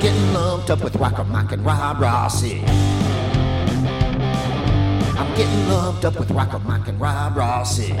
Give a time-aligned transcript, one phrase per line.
[0.00, 2.62] Getting lumped up with Rocker Mike and Rob Rossi.
[5.18, 7.92] I'm getting lumped up with Rocker Mike and Rob Rossi.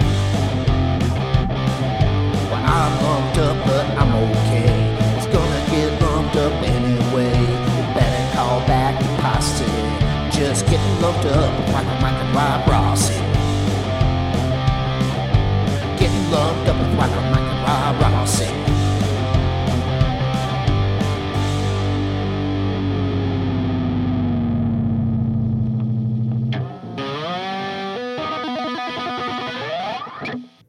[2.48, 4.94] Well, I'm lumped up, but I'm okay.
[5.16, 7.36] It's gonna get lumped up anyway.
[7.36, 9.64] You better call back the posse.
[10.30, 13.18] Just getting lumped up with Rocker Mike and Rob Rossi.
[15.98, 18.87] Getting lumped up with Rocker Mike and Rob Rossi.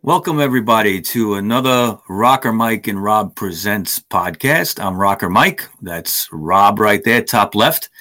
[0.09, 4.83] Welcome, everybody, to another Rocker Mike and Rob Presents podcast.
[4.83, 5.69] I'm Rocker Mike.
[5.83, 7.91] That's Rob right there, top left.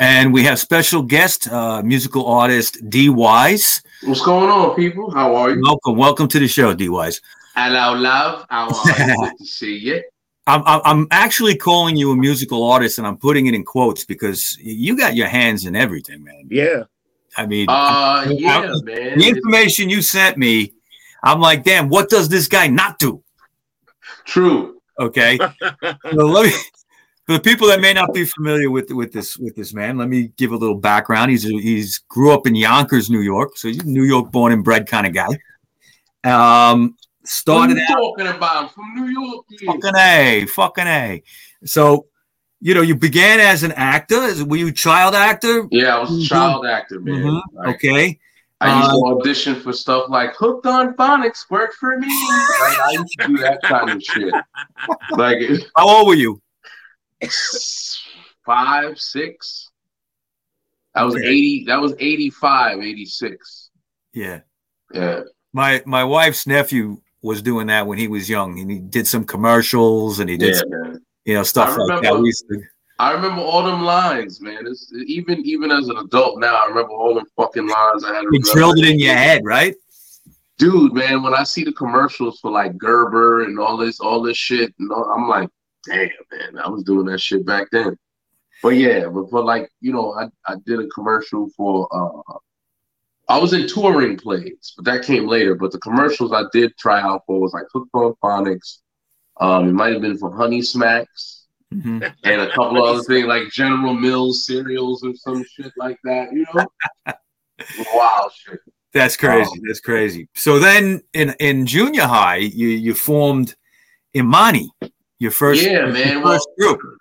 [0.00, 3.80] And we have special guest, uh, musical artist D Wise.
[4.02, 5.12] What's going on, people?
[5.12, 5.62] How are you?
[5.62, 7.20] Welcome, welcome to the show, D Wise.
[7.54, 8.44] Hello, love.
[8.50, 9.16] How are you?
[9.28, 10.02] Good to see you.
[10.48, 14.04] I'm, I'm I'm actually calling you a musical artist, and I'm putting it in quotes
[14.04, 16.48] because you got your hands in everything, man.
[16.50, 16.82] Yeah.
[17.36, 19.16] I mean, Uh, yeah, man.
[19.16, 20.72] the information you sent me,
[21.22, 23.22] I'm like, damn, what does this guy not do?
[24.24, 24.80] True.
[25.00, 25.38] Okay.
[26.12, 26.52] so let me,
[27.26, 30.08] for the people that may not be familiar with with this with this man, let
[30.08, 31.30] me give a little background.
[31.30, 34.64] He's he's grew up in Yonkers, New York, so he's a New York born and
[34.64, 35.28] bred kind of guy.
[36.24, 38.56] Um, What started are you out talking about?
[38.64, 39.44] I'm from New York.
[39.50, 39.72] yeah.
[39.72, 41.22] fucking a, fucking a.
[41.64, 42.06] So,
[42.60, 44.44] you know, you began as an actor.
[44.44, 45.66] Were you a child actor?
[45.70, 47.22] Yeah, I was a child actor, man.
[47.22, 47.40] Mhm.
[47.54, 48.18] Like, Okay.
[48.62, 52.06] I used to Uh, audition for stuff like Hooked on Phonics, work for me.
[52.60, 54.32] Like, I used to do that kind of shit.
[55.12, 55.38] Like
[55.76, 56.40] How old were you?
[58.46, 59.70] five, six.
[60.94, 61.26] That was Okay.
[61.26, 63.70] 80, that was 85, 86.
[64.12, 64.40] Yeah.
[64.92, 65.20] Yeah.
[65.52, 69.24] My my wife's nephew was doing that when he was young, and he did some
[69.24, 72.18] commercials, and he did Yeah, some, you know stuff I like that.
[72.18, 72.62] We used to-
[73.02, 74.64] I remember all them lines, man.
[74.64, 78.04] It's, even even as an adult now, I remember all them fucking lines.
[78.04, 79.74] I had to You drilled it in your head, right?
[80.56, 80.92] dude.
[80.92, 84.72] Man, when I see the commercials for like Gerber and all this, all this shit,
[84.78, 85.48] and all, I'm like,
[85.84, 87.98] damn, man, I was doing that shit back then.
[88.62, 91.88] But yeah, but for like, you know, I I did a commercial for.
[91.92, 92.38] uh
[93.28, 95.56] I was in touring plays, but that came later.
[95.56, 98.78] But the commercials I did try out for was like Hooked on Phonics.
[99.40, 101.41] Um, it might have been for Honey Smacks
[101.72, 102.14] Mhm.
[102.24, 106.32] and a couple of other things like General Mills cereals or some shit like that,
[106.32, 106.66] you know?
[107.94, 108.60] Wild shit.
[108.92, 109.50] That's crazy.
[109.52, 109.60] Oh.
[109.66, 110.28] That's crazy.
[110.34, 113.54] So then, in in junior high, you you formed
[114.14, 114.70] Imani,
[115.18, 116.22] your first Yeah, your man.
[116.22, 116.98] first Well, group.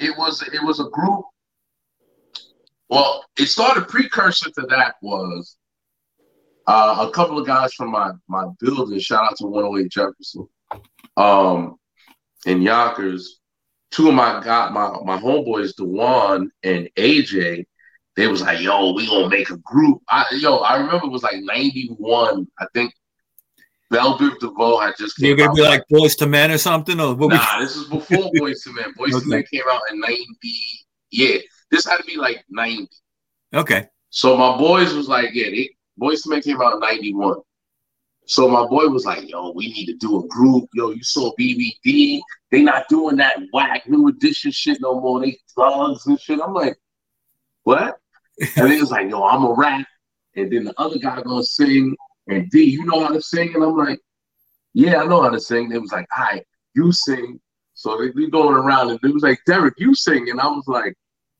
[0.00, 1.24] It was it was a group.
[2.88, 5.56] Well, it started precursor to that was
[6.66, 8.98] uh, a couple of guys from my my building.
[8.98, 10.48] Shout out to 108 Jefferson,
[11.16, 11.76] um,
[12.46, 13.39] in Yonkers.
[13.90, 17.64] Two of my got my my homeboys, Dewan and AJ.
[18.16, 21.22] They was like, "Yo, we gonna make a group." I, yo, I remember it was
[21.22, 22.46] like '91.
[22.58, 22.92] I think
[23.90, 25.56] Bell Biv DeVoe had just came You're gonna out.
[25.56, 27.30] be like Boyz II Men or something, or what?
[27.30, 28.92] we- Nah, this is before Boyz II Men.
[28.96, 29.24] Boys Okay.
[29.24, 30.26] to Men came out in '90.
[31.10, 31.38] Yeah,
[31.70, 32.88] this had to be like '90.
[33.54, 33.86] okay.
[34.10, 35.70] So my boys was like, yeah, they,
[36.00, 37.36] Boyz II Men came out in '91.
[38.30, 40.68] So my boy was like, yo, we need to do a group.
[40.74, 42.20] Yo, you saw BBD.
[42.52, 45.20] They not doing that whack new edition shit no more.
[45.20, 46.38] They thugs and shit.
[46.40, 46.76] I'm like,
[47.64, 47.98] what?
[48.56, 49.84] And he was like, yo, I'm a rap.
[50.36, 51.96] And then the other guy gonna sing.
[52.28, 53.52] And D, you know how to sing?
[53.56, 53.98] And I'm like,
[54.74, 55.68] yeah, I know how to sing.
[55.68, 56.46] They was like, all right,
[56.76, 57.40] you sing.
[57.74, 60.30] So they we going around and it was like, Derek, you sing.
[60.30, 60.94] And I was like,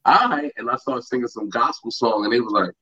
[0.06, 0.52] all right.
[0.56, 2.24] And I started singing some gospel song.
[2.24, 2.72] And they was like,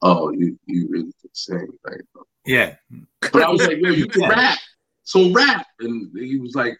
[0.00, 1.66] oh, you, you really can sing.
[1.84, 2.02] Like,
[2.44, 2.74] Yeah.
[3.20, 4.58] but I was like, yo, you can rap.
[5.04, 5.66] So rap.
[5.80, 6.78] And he was like,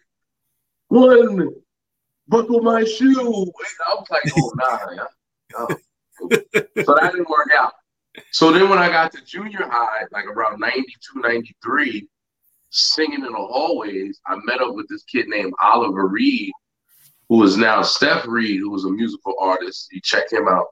[0.87, 1.49] one,
[2.27, 3.09] buckle my shoe.
[3.09, 3.51] And
[3.87, 5.67] I was like, oh, nah.
[6.83, 7.73] so that didn't work out.
[8.31, 12.07] So then when I got to junior high, like around 92, 93,
[12.69, 16.51] singing in the hallways, I met up with this kid named Oliver Reed,
[17.29, 19.87] who is now Steph Reed, who was a musical artist.
[19.91, 20.67] You check him out.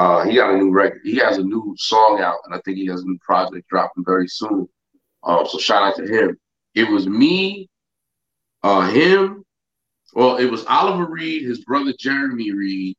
[0.00, 1.02] Uh, he got a new record.
[1.04, 4.02] He has a new song out, and I think he has a new project dropping
[4.02, 4.66] very soon.
[5.24, 6.38] Um, so shout out to him.
[6.74, 7.68] It was me,
[8.62, 9.44] uh, him.
[10.14, 12.96] Well, it was Oliver Reed, his brother Jeremy Reed,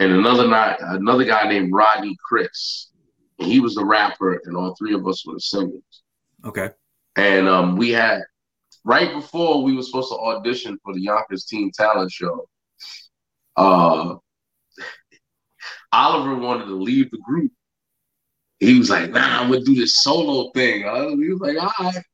[0.00, 2.88] and another night, another guy named Rodney Chris.
[3.38, 6.02] And he was the rapper, and all three of us were the singers.
[6.44, 6.70] Okay.
[7.14, 8.22] And um, we had
[8.84, 12.48] right before we were supposed to audition for the Yonkers Teen Talent Show.
[13.56, 14.16] Uh,
[15.92, 17.52] Oliver wanted to leave the group.
[18.60, 20.82] He was like, "Nah, I'm gonna do this solo thing."
[21.20, 22.04] He was like, "All right."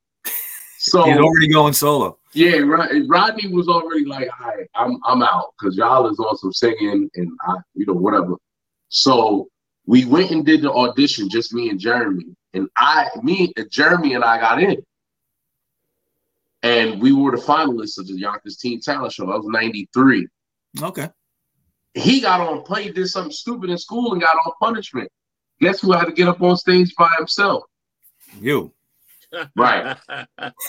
[0.79, 2.19] So He's already going solo.
[2.33, 3.03] Yeah, right.
[3.07, 7.11] Rodney was already like, "All right, I'm I'm out because y'all is on some singing
[7.15, 8.35] and I, you know, whatever."
[8.89, 9.49] So
[9.87, 14.25] we went and did the audition, just me and Jeremy, and I, me, Jeremy, and
[14.25, 14.77] I got in,
[16.63, 19.27] and we were the finalists of the Yonkers Teen Talent Show.
[19.27, 20.27] That was '93.
[20.83, 21.09] Okay.
[21.99, 25.11] He got on, played, did something stupid in school, and got on punishment.
[25.61, 27.65] Guess who had to get up on stage by himself?
[28.41, 28.73] You.
[29.56, 29.95] Right.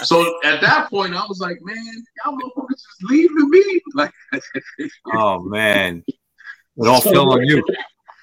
[0.02, 1.78] so at that point, I was like, man,
[2.26, 3.82] y'all motherfuckers just leaving me.
[3.96, 4.12] Like,
[5.14, 7.64] oh man, it all so, fell on you.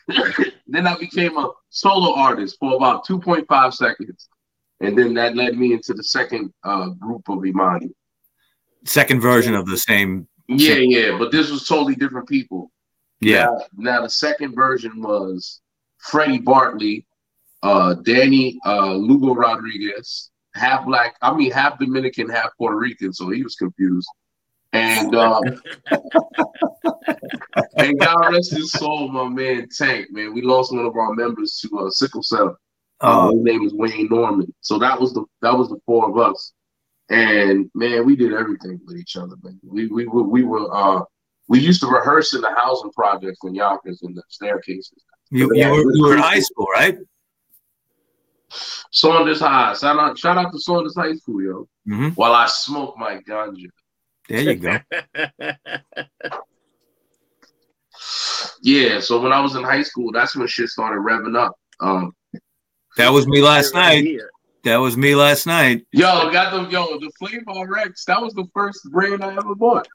[0.66, 4.28] then I became a solo artist for about 2.5 seconds.
[4.80, 7.90] And then that led me into the second uh, group of Imani.
[8.84, 10.28] Second version of the same.
[10.48, 12.70] Yeah, yeah, but this was totally different people.
[13.20, 13.46] Yeah.
[13.46, 15.60] Now, now the second version was
[15.98, 17.06] Freddie Bartley,
[17.62, 23.30] uh, Danny uh, Lugo Rodriguez, half black, I mean half Dominican, half Puerto Rican, so
[23.30, 24.08] he was confused.
[24.72, 25.42] And um,
[27.76, 30.34] and God rest his soul, my man Tank, man.
[30.34, 32.58] We lost one of our members to uh, sickle cell.
[33.00, 34.52] Uh, his name is Wayne Norman.
[34.60, 36.52] So that was the that was the four of us.
[37.08, 39.60] And man, we did everything with each other, man.
[39.64, 41.02] We we were we were uh
[41.48, 45.02] we used to rehearse in the housing projects in Yonkers in the staircases.
[45.30, 46.98] You, you, were, you were in high school, right?
[48.92, 49.74] Saunders High.
[49.74, 51.68] Shout out, shout out to Saunders High School, yo.
[51.88, 52.08] Mm-hmm.
[52.10, 53.68] While I smoke my ganja.
[54.28, 54.78] There you go.
[58.62, 61.56] yeah, so when I was in high school, that's when shit started revving up.
[61.80, 62.14] Um,
[62.96, 64.06] that was me last night.
[64.64, 65.86] That was me last night.
[65.92, 68.04] Yo, got the yo the Flavor Rex.
[68.06, 69.86] That was the first brand I ever bought.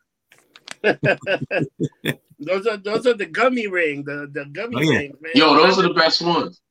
[2.39, 4.97] those are those are the gummy ring, the the gummy oh, yeah.
[4.97, 5.31] rings, man.
[5.35, 6.61] Yo, those are the best ones.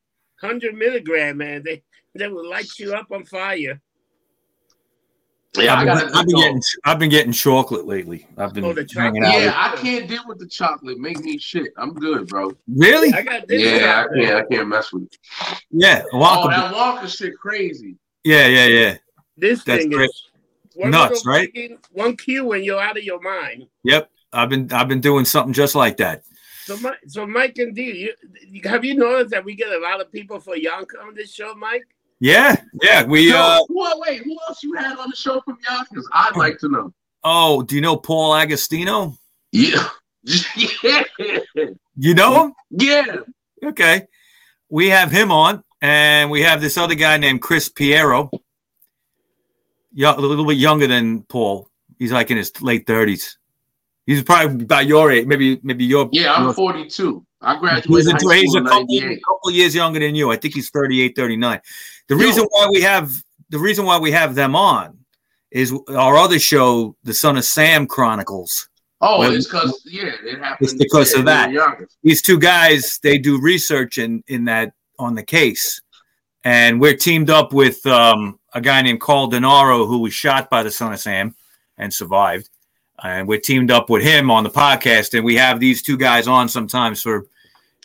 [0.40, 1.62] Hundred milligram, man.
[1.64, 1.82] They
[2.14, 3.80] they will light you up on fire.
[5.56, 8.26] Yeah, I've been, I have been getting I've been getting chocolate lately.
[8.38, 9.32] I've been oh, hanging out.
[9.32, 10.98] Yeah, I can't deal with the chocolate.
[10.98, 11.72] Make me shit.
[11.76, 12.52] I'm good, bro.
[12.68, 13.12] Really?
[13.12, 13.62] I got this.
[13.62, 14.36] Yeah, I can't.
[14.36, 15.18] I can't mess with it.
[15.70, 16.44] Yeah, Wonka.
[16.44, 17.96] Oh, that Wonka shit crazy.
[18.22, 18.96] Yeah, yeah, yeah.
[19.36, 20.08] This That's thing great.
[20.08, 20.29] is
[20.88, 21.50] nuts, right?
[21.92, 23.66] One cue when you're out of your mind.
[23.84, 26.22] Yep, I've been I've been doing something just like that.
[26.64, 28.12] So, Mike, so Mike and D,
[28.48, 31.32] you, have you noticed that we get a lot of people for Yonkers on this
[31.32, 31.82] show, Mike?
[32.20, 33.04] Yeah, yeah.
[33.04, 36.06] We uh who, wait, who else you had on the show from Yonkers?
[36.12, 36.92] I'd like to know.
[37.24, 39.16] Oh, do you know Paul Agostino?
[39.52, 39.88] Yeah.
[40.82, 41.02] yeah.
[41.96, 42.54] You know him?
[42.70, 43.16] Yeah.
[43.64, 44.06] Okay.
[44.68, 48.30] We have him on, and we have this other guy named Chris Piero.
[49.92, 51.68] Yeah, a little bit younger than Paul.
[51.98, 53.38] He's like in his late thirties.
[54.06, 56.08] He's probably about your age, maybe maybe your.
[56.12, 57.24] Yeah, I'm your, 42.
[57.42, 57.90] I graduated.
[57.90, 58.86] He's, a, he's a couple,
[59.26, 60.30] couple, years younger than you.
[60.30, 61.60] I think he's 38, 39.
[62.08, 62.20] The Yo.
[62.20, 63.10] reason why we have
[63.50, 64.98] the reason why we have them on
[65.50, 68.68] is our other show, the Son of Sam Chronicles.
[69.00, 70.72] Oh, it's because yeah, it happens.
[70.72, 71.78] It's because yeah, of that.
[72.02, 75.80] These two guys, they do research in in that on the case,
[76.42, 80.62] and we're teamed up with um, a guy named Carl Denaro who was shot by
[80.62, 81.34] the Son of Sam
[81.78, 82.50] and survived
[83.02, 86.26] and we're teamed up with him on the podcast, and we have these two guys
[86.26, 87.26] on sometimes for,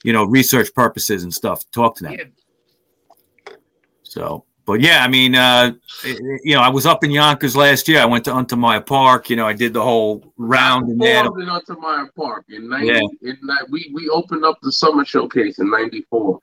[0.03, 1.63] you know, research purposes and stuff.
[1.71, 2.13] Talk to them.
[2.13, 3.55] Yeah.
[4.03, 5.73] So, but yeah, I mean, uh,
[6.03, 7.99] you know, I was up in Yonkers last year.
[7.99, 9.29] I went to Untermyer Park.
[9.29, 11.25] You know, I did the whole round in there.
[11.25, 12.87] in Untermyer Park in ninety.
[12.87, 13.01] Yeah.
[13.21, 13.37] In,
[13.69, 16.39] we we opened up the summer showcase in '94.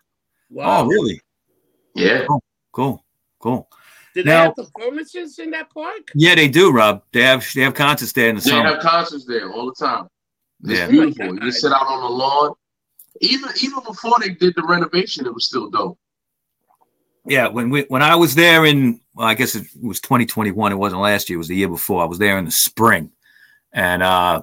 [0.51, 0.83] Wow!
[0.83, 1.21] Oh, really?
[1.95, 2.27] Yeah.
[2.29, 2.41] Oh,
[2.73, 3.05] cool.
[3.39, 3.69] Cool.
[4.15, 6.11] Do they now, have performances in that park?
[6.15, 7.03] Yeah, they do, Rob.
[7.13, 8.69] They have they have concerts there in the they summer.
[8.69, 10.09] They have concerts there all the time.
[10.65, 10.89] It's yeah.
[10.89, 11.39] beautiful.
[11.41, 12.55] Oh you sit out on the lawn.
[13.21, 15.99] Even even before they did the renovation, it was still dope.
[17.25, 20.73] Yeah, when we when I was there in well, I guess it was 2021.
[20.73, 21.37] It wasn't last year.
[21.37, 22.03] It was the year before.
[22.03, 23.11] I was there in the spring,
[23.73, 24.43] and uh,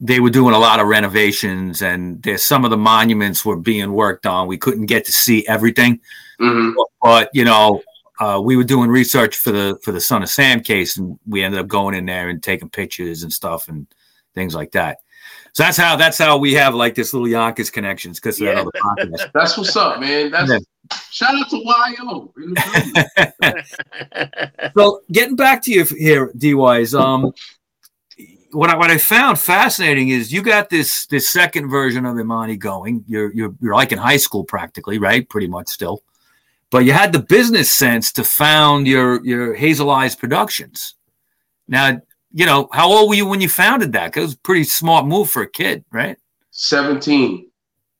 [0.00, 3.92] they were doing a lot of renovations, and there some of the monuments were being
[3.92, 4.48] worked on.
[4.48, 6.00] We couldn't get to see everything,
[6.40, 6.72] mm-hmm.
[6.76, 7.82] but, but you know,
[8.22, 11.42] uh, we were doing research for the for the Son of Sam case, and we
[11.42, 13.84] ended up going in there and taking pictures and stuff and
[14.32, 14.98] things like that.
[15.54, 18.54] So that's how that's how we have like this little Yonkers connections because of yeah.
[18.54, 19.32] that other podcast.
[19.34, 20.30] That's what's up, man.
[20.30, 20.58] That's yeah.
[21.10, 21.58] shout out to
[21.98, 22.32] YO.
[24.76, 26.94] so getting back to you here, D Wise.
[26.94, 27.32] Um,
[28.52, 32.56] what I what I found fascinating is you got this this second version of Imani
[32.56, 33.04] going.
[33.08, 35.28] You're you're you're like in high school practically, right?
[35.28, 36.02] Pretty much still
[36.72, 40.96] but you had the business sense to found your your Hazel Eyes Productions.
[41.68, 42.00] Now,
[42.32, 44.06] you know, how old were you when you founded that?
[44.06, 46.16] Because it was a pretty smart move for a kid, right?
[46.50, 47.50] 17.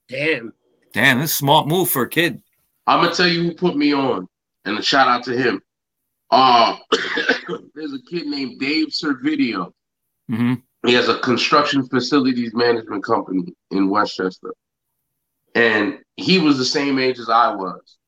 [0.08, 0.52] Damn.
[0.94, 2.42] Damn, that's a smart move for a kid.
[2.86, 4.26] I'm gonna tell you who put me on,
[4.64, 5.60] and a shout out to him.
[6.30, 6.76] Uh,
[7.74, 9.72] there's a kid named Dave Servideo.
[10.30, 10.54] hmm
[10.86, 14.54] He has a construction facilities management company in Westchester.
[15.54, 17.98] And he was the same age as I was.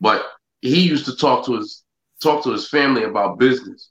[0.00, 0.24] But
[0.60, 1.84] he used to talk to his
[2.22, 3.88] talk to his family about business.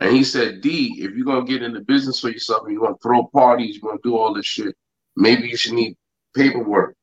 [0.00, 2.96] And he said, D, if you're gonna get into business for yourself and you're gonna
[3.02, 4.74] throw parties, you're gonna do all this shit,
[5.16, 5.96] maybe you should need
[6.34, 6.96] paperwork.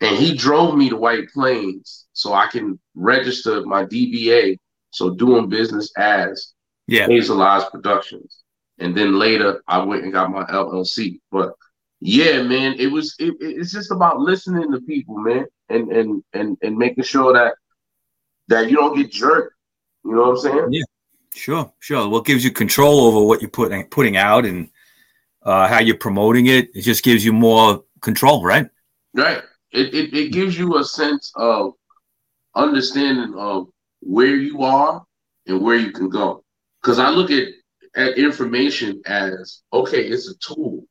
[0.00, 4.58] And he drove me to White Plains so I can register my DBA.
[4.90, 6.54] So doing business as
[6.86, 7.06] Yeah.
[7.06, 8.38] Hazel Eyes Productions.
[8.78, 11.20] And then later I went and got my LLC.
[11.32, 11.54] But
[12.00, 16.56] yeah, man, it was it, it's just about listening to people, man, and and and
[16.62, 17.54] and making sure that
[18.48, 19.54] that you don't get jerked.
[20.04, 20.66] You know what I'm saying?
[20.70, 20.82] Yeah.
[21.34, 22.08] Sure, sure.
[22.08, 24.68] What gives you control over what you're putting putting out and
[25.42, 26.70] uh, how you're promoting it?
[26.74, 28.68] It just gives you more control, right?
[29.14, 29.42] Right.
[29.70, 31.74] It, it it gives you a sense of
[32.54, 33.68] understanding of
[34.00, 35.04] where you are
[35.46, 36.44] and where you can go.
[36.82, 37.48] Because I look at
[37.96, 40.84] at information as okay, it's a tool.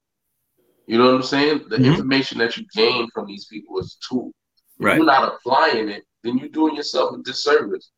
[0.85, 1.65] You know what I'm saying?
[1.69, 1.85] The Mhm.
[1.85, 4.31] information that you gain from these people is a tool.
[4.79, 4.97] If Right.
[4.97, 7.91] you're not applying it, then you're doing yourself a disservice.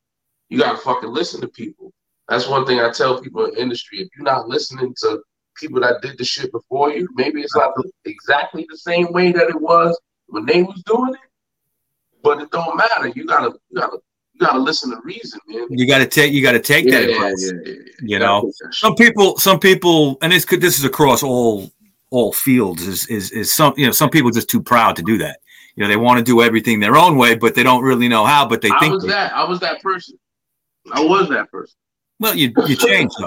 [0.48, 1.92] You gotta fucking listen to people.
[2.28, 4.00] That's one thing I tell people in the industry.
[4.00, 5.20] If you're not listening to
[5.56, 9.32] people that did the shit before you, maybe it's not the, exactly the same way
[9.32, 11.20] that it was when they was doing it,
[12.22, 13.08] but it don't matter.
[13.08, 13.98] You gotta, you gotta,
[14.32, 15.66] you gotta listen to reason, man.
[15.70, 17.52] You got to take you got to take that advice.
[17.52, 17.74] yeah, yeah.
[18.00, 18.80] You gotta know, take that shit.
[18.80, 21.70] some people, some people, and this could this is across all
[22.10, 22.86] all fields.
[22.86, 25.40] Is is is some you know some people just too proud to do that.
[25.76, 28.24] You know, they want to do everything their own way, but they don't really know
[28.24, 28.46] how.
[28.46, 29.32] But they I think, was they- that.
[29.34, 30.18] I was that person.
[30.92, 31.76] I was that person.
[32.18, 33.26] well, you you change though.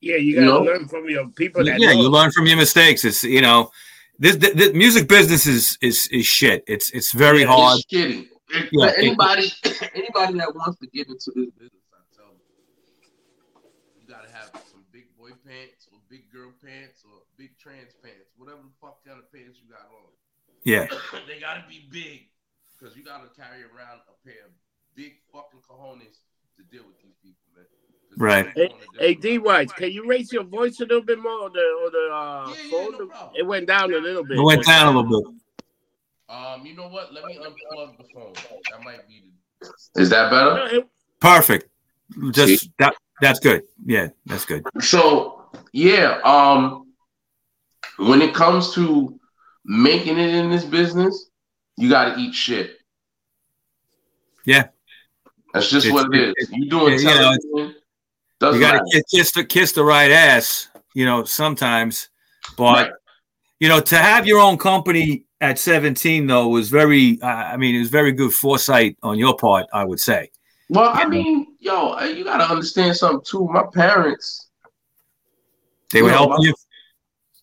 [0.00, 0.60] Yeah, you You gotta know?
[0.62, 2.02] learn from your people that yeah, know.
[2.02, 3.04] you learn from your mistakes.
[3.04, 3.70] It's you know,
[4.18, 6.62] this the, the music business is is is shit.
[6.68, 7.78] It's it's very Yeah, hard.
[7.78, 8.28] It's shitty.
[8.50, 9.52] If- Yeah, for anybody,
[9.94, 12.40] anybody that wants to get into this business, I tell them,
[14.00, 18.30] you gotta have some big boy pants or big girl pants or big trans pants,
[18.36, 20.12] whatever the fuck kind of pants you got on.
[20.66, 20.88] Yeah,
[21.28, 22.26] they gotta be big
[22.76, 24.52] because you gotta carry around a pair of
[24.96, 26.18] big fucking cojones
[26.56, 27.66] to deal with these people, man.
[28.10, 28.54] 'Cause Right.
[28.56, 31.38] they Hey, hey D with Wise, can you raise your voice a little bit more
[31.42, 32.98] or the or the uh Yeah, yeah, phone?
[32.98, 34.38] No it went down a little bit.
[34.38, 35.34] it went down a little bit.
[36.28, 37.12] Um, you know what?
[37.12, 38.32] Let me unplug the phone.
[38.72, 39.22] That might be
[39.94, 40.02] the.
[40.02, 40.82] Is that better?
[41.20, 41.70] Perfect.
[42.32, 43.62] Just that that's good.
[43.84, 44.64] Yeah, that's good.
[44.80, 46.92] So yeah, um,
[47.98, 49.20] when it comes to
[49.66, 51.28] making it in this business,
[51.76, 52.78] you got to eat shit.
[54.44, 54.68] Yeah.
[55.52, 56.50] that's just It's- what it is.
[56.52, 57.36] You doing yeah, you know,
[58.40, 58.52] television?
[58.52, 60.68] You got to kiss the kiss the right ass.
[60.94, 62.08] You know, sometimes,
[62.56, 62.90] but Right.
[63.60, 67.18] you know, to have your own company at 17 though was very.
[67.20, 69.66] Uh, I mean, it was very good foresight on your part.
[69.72, 70.30] I would say.
[70.68, 73.46] Well, I mean, yo, you got to understand something too.
[73.48, 74.48] My parents,
[75.92, 76.54] They were helping you.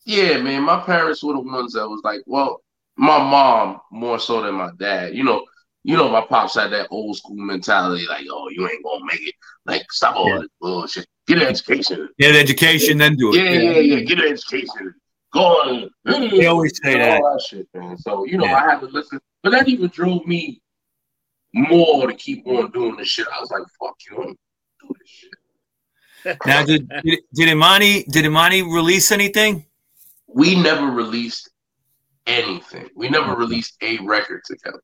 [0.05, 2.61] Yeah, man, my parents were the ones that was like, well,
[2.97, 5.15] my mom more so than my dad.
[5.15, 5.45] You know,
[5.83, 9.27] you know, my pops had that old school mentality, like, oh, you ain't gonna make
[9.27, 9.35] it.
[9.65, 10.39] Like, stop all Yeah.
[10.39, 11.07] this bullshit.
[11.27, 12.09] Get an education.
[12.19, 13.37] Get an education, then do it.
[13.37, 13.99] Yeah, yeah, yeah.
[14.01, 14.93] Get an education.
[15.33, 15.89] Go on.
[16.05, 17.19] They always say that.
[17.21, 17.97] That shit, man.
[17.97, 18.55] So you know, Yeah.
[18.57, 20.61] I had to listen, but that even drove me
[21.53, 23.27] more to keep on doing this shit.
[23.27, 24.35] I was like, fuck you, I'm
[24.81, 26.37] do this shit.
[26.45, 29.65] Now, did did, did Imani did Imani release anything?
[30.33, 31.49] We never released
[32.27, 32.89] anything.
[32.95, 33.39] We never mm-hmm.
[33.39, 34.79] released a record together.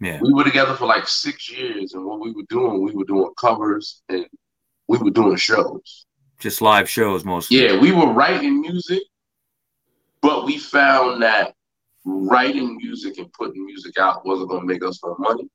[0.00, 0.18] Yeah.
[0.22, 3.30] We were together for like six years, and what we were doing, we were doing
[3.38, 4.26] covers and
[4.88, 6.06] we were doing shows.
[6.38, 7.62] Just live shows mostly.
[7.62, 9.02] Yeah, we were writing music,
[10.22, 11.54] but we found that
[12.04, 15.48] writing music and putting music out wasn't gonna make us no money.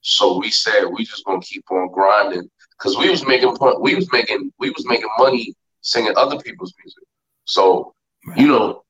[0.00, 3.94] So we said we just gonna keep on grinding because we was making pu- we
[3.94, 7.04] was making we was making money singing other people's music.
[7.44, 7.94] So
[8.36, 8.84] you know,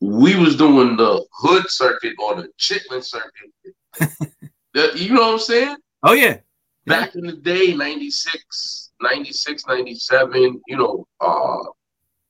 [0.00, 3.50] we was doing the hood circuit or the chitlin circuit.
[4.72, 5.76] The- you know what I'm saying?
[6.04, 6.38] Oh yeah.
[6.86, 11.58] back in the day 96 96 97 you know uh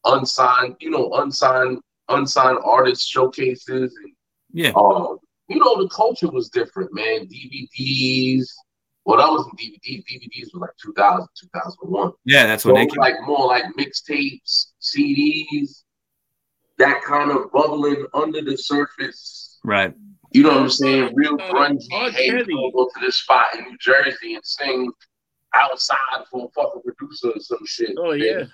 [0.06, 1.78] unsigned you know unsigned
[2.08, 4.12] unsigned artist showcases and
[4.52, 4.70] Yeah.
[4.76, 5.18] um
[5.48, 8.46] you know the culture was different man dvds
[9.04, 12.46] well that wasn't dvds dvds was like 2000 2001 Yeah.
[12.46, 15.82] That's so when they was like more like mixtapes cds
[16.80, 19.94] that kind of bubbling under the surface right.
[20.32, 21.12] you know what I'm saying?
[21.14, 21.86] Real Uh, grungy.
[21.92, 22.10] R.
[22.10, 22.44] Hey, Kelly.
[22.54, 24.90] we're gonna go to this spot in New Jersey and sing
[25.54, 27.90] outside for a fucking producer or some shit.
[27.98, 28.18] Oh man.
[28.20, 28.44] yeah.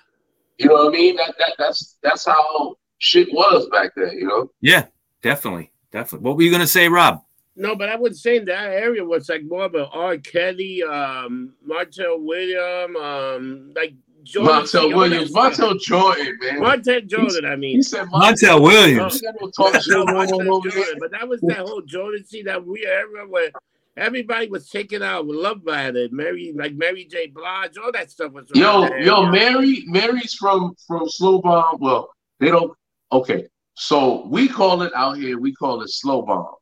[0.57, 1.15] You know what I mean?
[1.15, 4.11] That that that's that's how shit was back then.
[4.13, 4.51] You know?
[4.61, 4.85] Yeah.
[5.21, 5.71] Definitely.
[5.91, 6.25] Definitely.
[6.25, 7.21] What were you gonna say, Rob?
[7.55, 10.17] No, but I would say in that area was like more of a R.
[10.17, 13.93] Kelly, um, Martell William, um, like
[14.27, 14.55] Jordan.
[14.63, 16.59] Montel Williams, Montel Jordan, man.
[16.59, 17.77] Montel Jordan, I mean.
[17.77, 19.19] He said Montel Williams.
[19.19, 20.71] He got no talk shit No, going on Montel.
[20.71, 23.51] Jordan, but that was that whole Jordan see that we era where
[23.95, 27.27] everybody was taken out with Love Ballad, Mary like Mary J.
[27.27, 28.49] Blige, all that stuff was.
[28.53, 29.25] Yo, around yo.
[29.31, 31.79] Mary, Mary's from from Schlobohm.
[31.79, 32.73] Well, they don't.
[33.11, 35.39] Okay, so we call it out here.
[35.39, 36.53] We call it Schlobohm,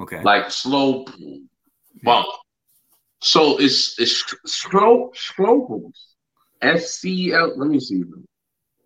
[0.00, 0.22] Okay.
[0.22, 1.06] like slow
[2.02, 2.26] bomb.
[3.22, 5.96] So it's it's slow slowbums.
[5.96, 6.13] S
[6.78, 7.52] C L.
[7.56, 8.02] Let me see.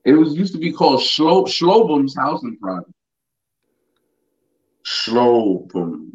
[0.04, 2.90] It was used to be called Slowbums Housing Project.
[4.84, 6.12] Slowbums.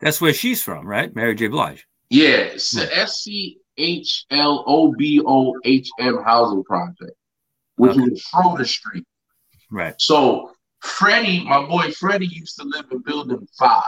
[0.00, 1.14] That's where she's from, right?
[1.14, 1.48] Mary J.
[1.48, 1.86] Blige.
[2.10, 7.12] Yeah, it's the S C H L O B O H M housing project,
[7.76, 8.00] which Okay.
[8.10, 9.04] was Schroeder Street.
[9.70, 9.94] Right.
[10.00, 10.52] So
[10.82, 13.82] Freddie, my boy Freddie, used to live in building five.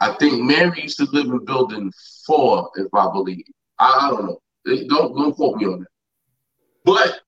[0.00, 1.90] I think Mary used to live in building
[2.26, 3.44] four, if I believe.
[3.78, 4.38] I, I don't know.
[4.66, 5.88] Don't don't quote me on that.
[6.84, 7.20] But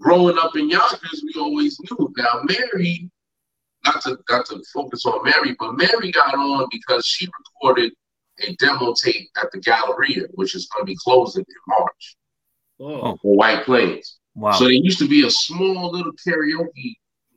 [0.00, 2.12] growing up in Yonkers, we always knew.
[2.16, 3.10] Now Mary,
[3.84, 7.92] not to not to focus on Mary, but Mary got on because she recorded
[8.46, 12.16] a demo tape at the Galleria, which is going to be closing in March
[12.80, 13.00] oh.
[13.02, 14.18] oh, for White Plains.
[14.34, 14.52] Wow.
[14.52, 16.94] So there used to be a small little karaoke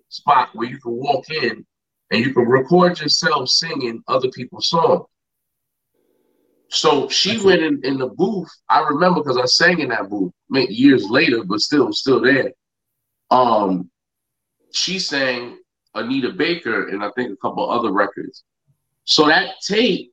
[0.09, 1.65] spot where you could walk in
[2.11, 5.05] and you could record yourself singing other people's songs.
[6.73, 8.49] So she That's went in, in the booth.
[8.67, 12.51] I remember because I sang in that booth years later, but still still there.
[13.29, 13.91] Um,
[14.71, 15.59] she sang
[15.93, 18.43] Anita Baker and I think a couple other records.
[19.03, 20.11] So that tape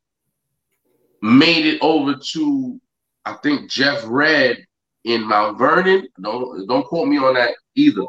[1.23, 2.81] made it over to
[3.25, 4.59] I think Jeff Redd
[5.05, 6.09] in Mount Vernon.
[6.21, 8.05] Don't don't quote me on that either.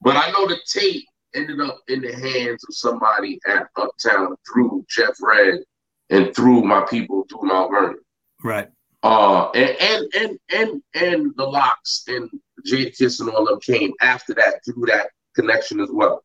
[0.00, 4.86] But I know the tape ended up in the hands of somebody at Uptown through
[4.88, 5.58] Jeff Redd
[6.10, 7.98] and through my people through Mount Vernon.
[8.44, 8.68] right.
[9.02, 12.28] Uh and and and and, and the LOX and
[12.66, 16.24] Jadakiss and all them came after that through that connection as well.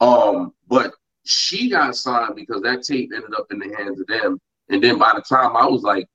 [0.00, 0.92] Um, but
[1.24, 4.38] she got signed because that tape ended up in the hands of them.
[4.68, 6.06] And then by the time I was like,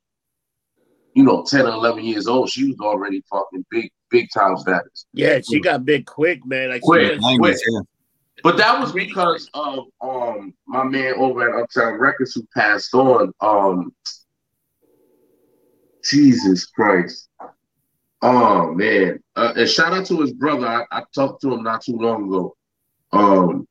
[1.13, 5.05] you know, 10 or 11 years old, she was already fucking big, big time status.
[5.13, 6.69] yeah, she got big quick, man.
[6.69, 7.19] Like she Quick.
[7.19, 7.79] was- 90s, yeah.
[8.43, 13.31] But that was because of um my man over at Uptown Records who passed on.
[13.41, 13.93] Um
[16.03, 17.29] Jesus Christ.
[18.21, 19.19] Oh man.
[19.35, 20.67] Uh, and shout out to his brother.
[20.67, 22.55] I, I talked to him not too long ago.
[23.11, 23.67] Um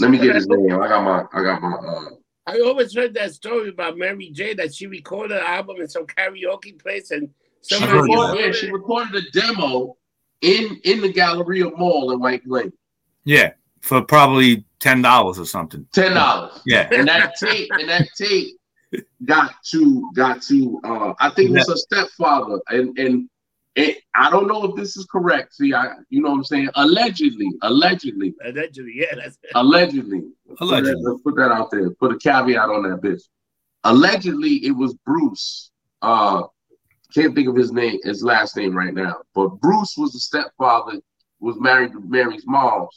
[0.00, 0.80] let me get his name.
[0.80, 2.10] I got my I got my uh
[2.46, 4.54] I always heard that story about Mary J.
[4.54, 7.28] that she recorded an album in some karaoke place and
[7.62, 9.96] she somebody recorded, yeah, she recorded a demo
[10.40, 12.72] in in the Galleria Mall in White Plains.
[13.28, 13.52] Yeah.
[13.82, 15.86] For probably ten dollars or something.
[15.92, 16.60] Ten dollars.
[16.64, 16.88] Yeah.
[16.90, 18.56] and that tape and that tape
[19.26, 23.28] got to got to uh I think it was a stepfather and and
[23.76, 25.54] it, I don't know if this is correct.
[25.54, 26.70] See, I you know what I'm saying?
[26.74, 30.24] Allegedly, allegedly, allegedly, yeah, that's allegedly.
[30.60, 31.00] Allegedly.
[31.00, 31.90] Let's put that out there.
[31.90, 33.22] Put a caveat on that bitch.
[33.84, 35.70] Allegedly, it was Bruce.
[36.00, 36.44] Uh
[37.14, 39.16] can't think of his name, his last name right now.
[39.34, 41.00] But Bruce was the stepfather,
[41.40, 42.88] was married to Mary's mom.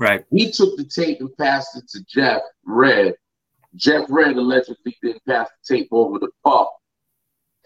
[0.00, 0.24] Right.
[0.30, 3.14] He took the tape and passed it to Jeff Redd.
[3.76, 6.68] Jeff Redd allegedly then passed the tape over to Puff,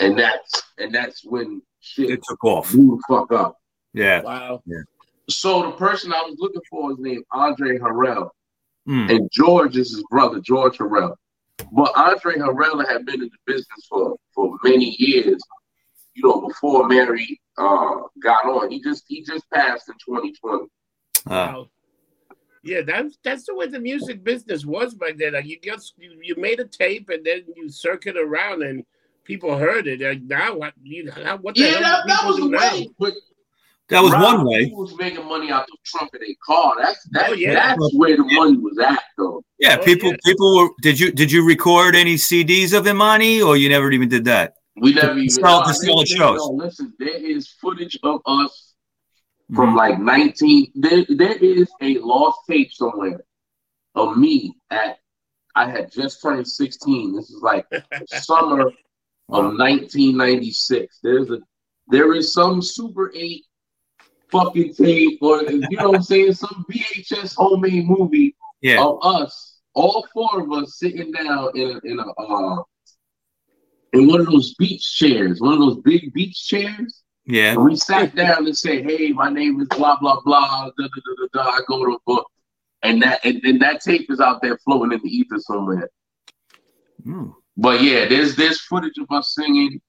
[0.00, 2.72] and that's and that's when shit It took off.
[2.72, 3.56] blew the fuck up.
[3.92, 4.22] Yeah.
[4.22, 4.62] wow.
[4.66, 4.82] Yeah.
[5.30, 8.30] So the person I was looking for is named Andre Harrell,
[8.88, 9.10] Mm.
[9.16, 11.14] and George is his brother, George Harrell.
[11.72, 15.40] But Andre Harrell had been in the business for for many years,
[16.14, 18.70] you know, before Mary uh, got on.
[18.72, 20.64] He just he just passed in 2020.
[20.64, 20.68] Uh,
[21.30, 21.68] Wow.
[22.64, 25.34] Yeah, that's that's the way the music business was back then.
[25.34, 28.84] Like you just you, you made a tape and then you circuit around and
[29.24, 30.00] people heard it.
[30.00, 32.58] Like now, what you how, what the Yeah, that, that was the now?
[32.58, 32.88] way.
[32.98, 33.12] But
[33.90, 34.64] that was Rob, one way.
[34.64, 36.72] He was making money out the trunk of their car.
[36.80, 37.54] That's oh, that's Oh, yeah.
[37.76, 39.44] that's where the money was at, though.
[39.58, 39.76] Yeah.
[39.78, 40.10] Oh, People.
[40.10, 40.16] yeah.
[40.24, 40.68] People were.
[40.80, 44.54] Did you Did you record any CDs of Imani, or you never even did that?
[44.76, 45.28] We never To even.
[45.30, 46.50] sell- to no, sell there- shows.
[46.54, 48.73] listen, there is footage of us.
[49.54, 50.72] From like 19.
[50.74, 53.24] There, there is a lost tape somewhere
[53.94, 54.98] of me at.
[55.56, 57.14] I had just turned 16.
[57.14, 57.66] This is like
[58.08, 58.68] summer
[59.30, 60.98] of 1996.
[61.02, 61.38] There's a
[61.88, 63.44] there is some Super 8
[64.32, 68.82] fucking tape or you know what I'm saying, some VHS homemade movie Yeah.
[68.82, 72.62] of us, all four of us sitting down in a, in a uh,
[73.92, 77.03] in one of those beach chairs, one of those big beach chairs.
[77.26, 77.52] Yeah.
[77.52, 80.86] And we sat down and said, "Hey, my name is blah blah blah." Da, da,
[80.88, 81.50] da, da, da.
[81.50, 82.26] I go to a book,
[82.82, 85.88] and that and then that tape is out there floating in the ether somewhere.
[87.06, 87.34] Mm.
[87.56, 89.80] But yeah, there's there's footage of us singing.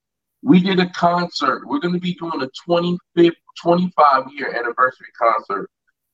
[0.43, 1.67] We did a concert.
[1.67, 5.69] We're gonna be doing a 25th, 25 year anniversary concert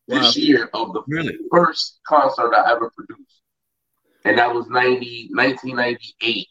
[0.08, 1.38] this year of the Really?
[1.52, 3.42] first concert I ever produced.
[4.26, 6.48] And that was 90, 1998.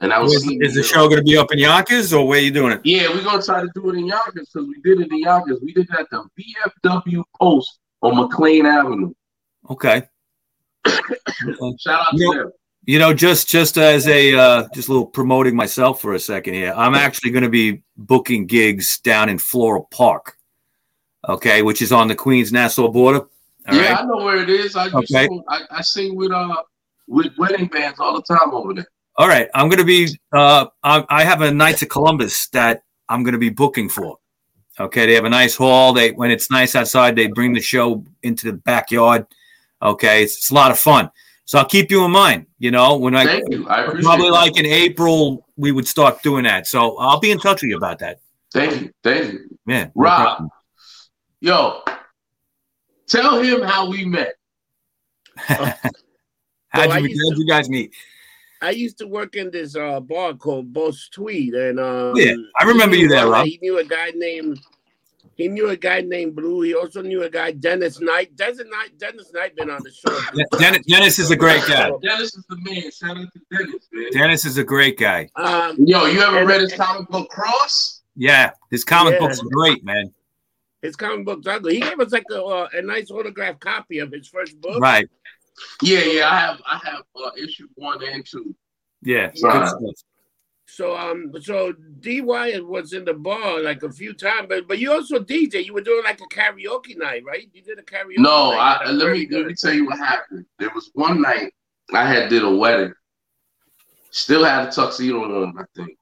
[0.00, 2.38] And that was Is, is the show going to be up in Yonkers or where
[2.40, 2.80] you doing it?
[2.84, 5.58] Yeah, we're gonna try to do it in Yonkers because we did it in Yonkers.
[5.60, 6.24] We did it at the
[6.84, 9.12] VFW Post on McLean Avenue.
[9.70, 10.02] Okay.
[10.86, 11.02] Shout
[11.88, 12.52] out to You know- them.
[12.84, 16.54] You know, just just as a uh, just a little promoting myself for a second
[16.54, 16.72] here.
[16.74, 20.38] I'm actually going to be booking gigs down in Floral Park,
[21.28, 23.26] okay, which is on the Queens Nassau border.
[23.68, 24.00] All yeah, right.
[24.00, 24.74] I know where it is.
[24.74, 25.26] I, Okay.
[25.28, 26.62] to, I I sing with uh
[27.06, 28.86] with wedding bands all the time over there.
[29.18, 29.48] All right.
[29.54, 30.08] I'm going to be.
[30.32, 34.18] Uh, I, I have a Knights of Columbus that I'm going to be booking for.
[34.80, 35.92] Okay, they have a nice hall.
[35.92, 39.26] They when it's nice outside, they bring the show into the backyard.
[39.82, 41.10] Okay, it's, it's a lot of fun.
[41.46, 42.46] So I'll keep you in mind.
[42.58, 43.66] You know, when I Thank you.
[43.68, 44.32] I appreciate probably that.
[44.34, 46.68] like in April we would start doing that.
[46.68, 48.20] So I'll be in touch with you about that.
[48.52, 48.90] Thank you.
[49.02, 49.58] Thank you.
[49.66, 49.90] Man.
[49.96, 50.20] Rob.
[50.22, 50.50] problem.
[51.40, 51.82] Yo,
[53.08, 54.34] tell him how we met.
[55.36, 55.74] How'd,
[56.74, 57.92] Well, you, how'd to- you guys meet?
[58.60, 62.64] I used to work in this uh, bar called Boss Tweed, and um, Yeah, I
[62.64, 63.46] remember you there, one- Rob.
[63.46, 64.60] He knew a guy named
[65.36, 66.62] he knew a guy named Blue.
[66.62, 68.34] He also knew a guy Dennis Knight.
[68.34, 68.98] Dennis Knight.
[68.98, 70.20] Dennis Knight been on the show.
[70.58, 71.92] Dennis, Dennis is a great guy.
[72.02, 72.90] Dennis is the man.
[72.90, 74.06] Shout out to Dennis, man.
[74.12, 75.28] Dennis is a great guy.
[75.36, 78.02] Um, Yo, you ever And- read his comic book Cross?
[78.16, 79.20] Yeah, his comic Yeah.
[79.20, 80.12] books are great, man.
[80.82, 81.74] his comic book's ugly.
[81.74, 84.80] He gave us like a, uh, a nice autographed copy of his first book.
[84.80, 85.08] Right.
[85.82, 86.30] Yeah, yeah.
[86.30, 88.54] I have I have uh, issue one and two.
[89.02, 89.30] Yeah.
[89.42, 89.72] Right.
[89.78, 89.94] good.
[90.66, 94.78] So um, so D Wyatt was in the bar like a few times, but but
[94.78, 95.64] you also DJ.
[95.64, 97.48] You were doing like a karaoke night, right?
[97.52, 98.18] You did a karaoke.
[98.18, 98.80] No, night.
[98.84, 100.44] I, let very me let me tell you what happened.
[100.58, 101.52] There was one night
[101.94, 102.92] I had did a wedding.
[104.10, 105.96] Still had a tuxedo on, I think.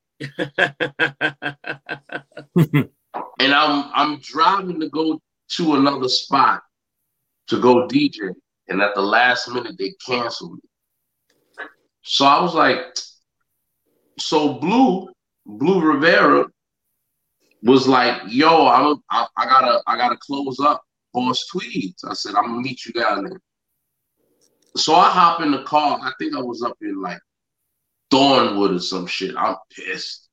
[3.38, 6.62] And I'm I'm driving to go to another spot
[7.48, 8.32] to go DJ,
[8.68, 10.60] and at the last minute they canceled me.
[12.02, 12.80] So I was like,
[14.18, 15.08] so Blue
[15.44, 16.46] Blue Rivera
[17.62, 22.46] was like, "Yo, I'm I, gotta I gotta close up Boss Tweeds." I said, "I'm
[22.46, 23.40] gonna meet you down there."
[24.76, 25.98] So I hop in the car.
[26.00, 27.20] I think I was up in like
[28.10, 29.34] Thornwood or some shit.
[29.36, 30.28] I'm pissed.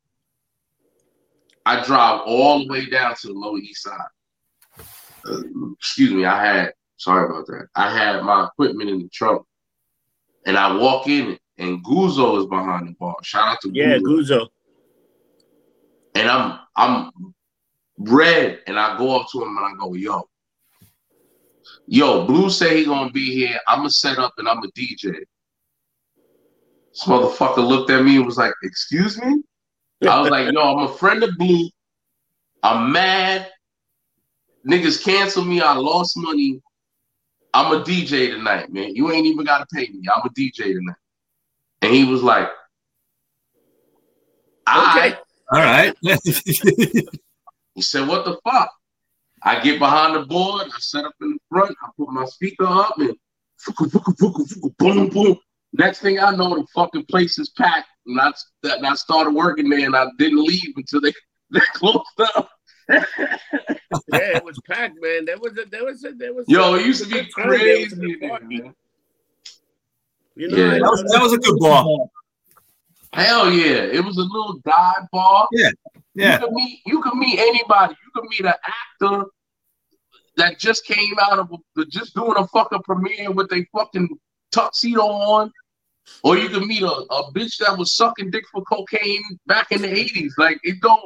[1.65, 3.99] I drive all the way down to the Lower East Side.
[5.25, 5.41] Uh,
[5.79, 7.67] excuse me, I had sorry about that.
[7.75, 9.43] I had my equipment in the trunk,
[10.45, 13.15] and I walk in, and Guzo is behind the bar.
[13.23, 14.01] Shout out to yeah, Guzzo.
[14.03, 14.47] Guzo.
[16.15, 17.11] And I'm I'm
[17.97, 20.29] red, and I go up to him and I go, "Yo,
[21.87, 23.59] yo, Blue say he gonna be here.
[23.67, 25.25] I'm gonna set up and I'm a DJ."
[26.91, 29.43] This motherfucker looked at me and was like, "Excuse me."
[30.07, 31.69] I was like, "Yo, I'm a friend of Blue.
[32.61, 33.49] I'm mad.
[34.65, 35.59] Niggas canceled me.
[35.59, 36.61] I lost money.
[37.53, 38.95] I'm a DJ tonight, man.
[38.95, 40.01] You ain't even gotta pay me.
[40.13, 40.95] I'm a DJ tonight."
[41.81, 42.49] And he was like,
[44.67, 45.15] Okay.
[45.15, 45.17] right."
[45.51, 45.95] All right.
[47.75, 48.71] He said, "What the fuck?"
[49.41, 50.67] I get behind the board.
[50.67, 51.75] I set up in the front.
[51.83, 53.15] I put my speaker up and
[54.77, 55.37] boom, boom.
[55.73, 57.87] Next thing I know, the fucking place is packed.
[58.05, 58.31] And I,
[58.63, 61.13] and I started working there, and I didn't leave until they,
[61.51, 62.49] they closed up.
[64.13, 65.25] yeah, it was packed, man.
[65.25, 66.45] There was a, there was a, there was.
[66.47, 67.49] Yo, a- it used to be good time.
[67.49, 67.83] There was crazy.
[67.83, 68.61] a good in there, party.
[68.61, 68.75] man.
[70.35, 70.71] You know, Yeah.
[70.71, 71.85] That, was, that was a good bar.
[73.13, 73.83] Hell yeah!
[73.83, 75.47] It was a little dive bar.
[75.51, 75.69] Yeah.
[76.15, 77.93] You could meet you could meet anybody.
[77.93, 78.53] You could meet an
[79.01, 79.25] actor
[80.37, 84.09] that just came out of a, just doing a fucking premiere with a fucking
[84.51, 85.51] tuxedo on.
[86.23, 89.81] Or you could meet a, a bitch that was sucking dick for cocaine back in
[89.81, 90.31] the 80s.
[90.37, 91.01] Like it don't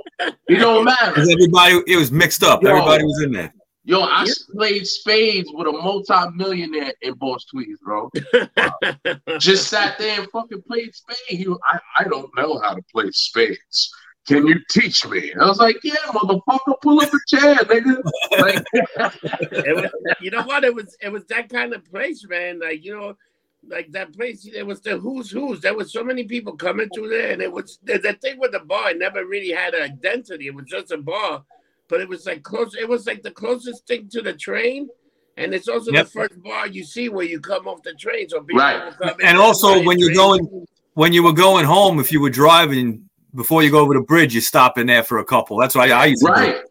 [0.48, 1.20] it don't matter.
[1.20, 2.62] everybody, it was mixed up.
[2.64, 2.70] Yo.
[2.70, 3.54] Everybody was in there.
[3.84, 8.10] Yo, I played spades with a multi-millionaire in Boss Tweeds, bro.
[9.40, 11.22] Just sat there and fucking played spades.
[11.30, 13.90] He, I, I don't know how to play spades.
[14.28, 15.34] Can you teach me?
[15.40, 18.02] I was like, yeah, motherfucker, pull up a chair, nigga.
[18.38, 20.66] Like, it was, you know what?
[20.66, 22.60] It was it was that kind of place, man.
[22.60, 23.16] Like you know,
[23.70, 24.48] like that place.
[24.52, 25.62] There was the who's who's.
[25.62, 28.52] There was so many people coming through there, and it was the, the thing with
[28.52, 28.92] the bar.
[28.92, 30.48] It never really had an identity.
[30.48, 31.44] It was just a bar,
[31.88, 32.76] but it was like close.
[32.76, 34.88] It was like the closest thing to the train,
[35.38, 36.06] and it's also Yep.
[36.06, 38.30] the first bar you see where you come off the train.
[38.30, 38.94] So people Right.
[39.02, 40.18] come in And also, when you're drink.
[40.50, 44.02] going- When you were going home, if you were driving before you go over the
[44.02, 45.56] bridge, you stop in there for a couple.
[45.60, 46.42] That's what I, I used to do.
[46.42, 46.62] right.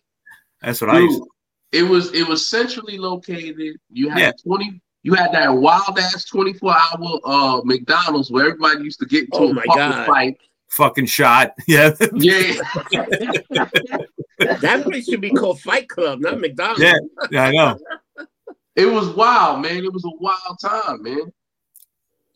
[0.62, 1.28] That's what I used to
[1.72, 3.56] it was it was centrally located.
[3.90, 4.32] You had Yeah.
[4.44, 9.24] 20 you had that wild ass 24 hour uh McDonald's where everybody used to get
[9.24, 10.06] into Oh a my God.
[10.06, 10.36] fight.
[10.68, 11.52] Fucking shot.
[11.68, 11.92] Yeah.
[12.14, 12.54] Yeah.
[14.38, 16.82] That place should be called Fight Club, not McDonald's.
[16.82, 16.98] yeah.
[17.30, 17.78] Yeah, I know.
[18.74, 19.82] it was wild, man.
[19.84, 21.32] It was a wild time, man.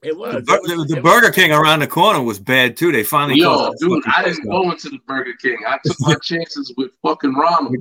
[0.03, 0.43] It was.
[0.47, 2.91] The, It was- the it was- Burger King around the corner was bad too.
[2.91, 5.59] They finally Yo, dude, I didn't go into the Burger King.
[5.69, 7.77] I took my chances with fucking Ronald.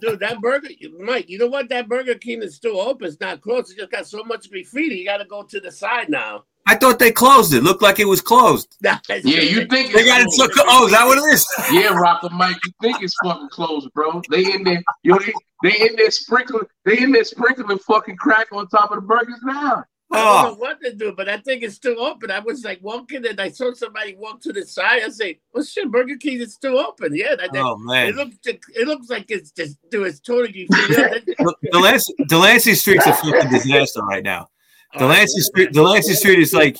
[0.00, 1.28] Dude, that burger, Mike.
[1.28, 1.68] You know what?
[1.68, 3.06] That Burger King is still open.
[3.06, 3.70] It's not closed.
[3.72, 4.96] It just got so much graffiti.
[4.96, 6.44] You got to go to the side now.
[6.66, 7.62] I thought they closed it.
[7.62, 8.76] Looked like it was closed.
[8.84, 10.26] Yeah, you think They got it.
[10.26, 10.68] it's So, closed.
[10.70, 11.46] oh, is that what it is?
[11.72, 14.22] Yeah, Rocker Mike, you think it's fucking closed, bro?
[14.30, 15.32] They in there, yo, they,
[15.62, 19.40] they in there sprinkling, they in there sprinkling fucking crack on top of the burgers
[19.42, 19.84] now.
[20.12, 20.54] I don't Oh, know ah.
[20.54, 22.30] what to do, but I think it's still open.
[22.30, 25.02] I was like walking and I saw somebody walk to the side.
[25.04, 28.36] I say, "Well, shit, Burger King is still open." Yeah, that, that- oh it looks
[28.44, 30.66] it looks like it's just dude, it's totally.
[31.72, 34.48] Delancey, Delancey Street's a fucking disaster right now.
[34.94, 36.76] Oh, Delancey Street, Delancey Street is like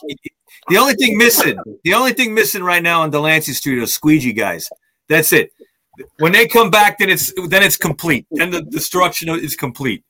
[0.68, 1.56] the only thing missing.
[1.84, 4.68] The only thing missing right now on Delancey Street are squeegee guys.
[5.08, 5.52] That's it.
[6.18, 8.26] When they come back, then it's then it's complete.
[8.32, 10.04] Then the destruction is complete.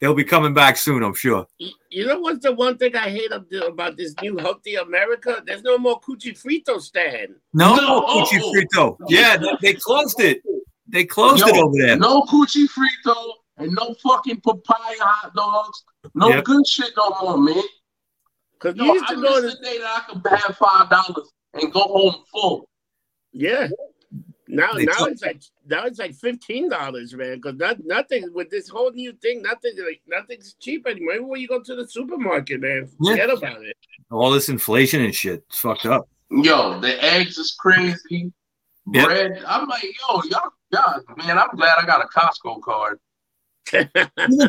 [0.00, 1.46] They'll be coming back soon, I'm sure.
[1.58, 5.42] You- You know what's the one thing I hate about this new Healthy America?
[5.46, 7.36] There's no more Cuchifrito stand.
[7.54, 8.02] No, No.
[8.02, 8.98] Cucci Frito.
[9.08, 10.42] Yeah, they, they closed it.
[10.86, 11.96] They closed it over there.
[11.96, 13.16] No cuchifrito
[13.56, 15.84] and no fucking papaya hot dogs.
[16.14, 16.44] No Yep.
[16.44, 17.62] good shit no more, man.
[18.58, 20.56] Cause Yo, you used I to go miss to the day that I could have
[20.58, 22.68] five dollars and go home full.
[23.32, 23.68] yeah.
[24.48, 27.36] Now They now took- it's like now it's like fifteen dollars, man.
[27.36, 31.14] Because not, nothing with this whole new thing, nothing like nothing's cheap anymore.
[31.14, 33.12] Even when you go to the supermarket, man, Yeah.
[33.12, 33.76] forget about it.
[34.10, 35.44] All this inflation and shit.
[35.48, 36.08] It's fucked up.
[36.30, 38.32] Yo, the eggs is crazy.
[38.92, 39.04] Yep.
[39.06, 39.42] Bread.
[39.46, 43.00] I'm like, yo, y'all, y'all, man, I'm glad I got a Costco card.
[43.74, 43.90] Even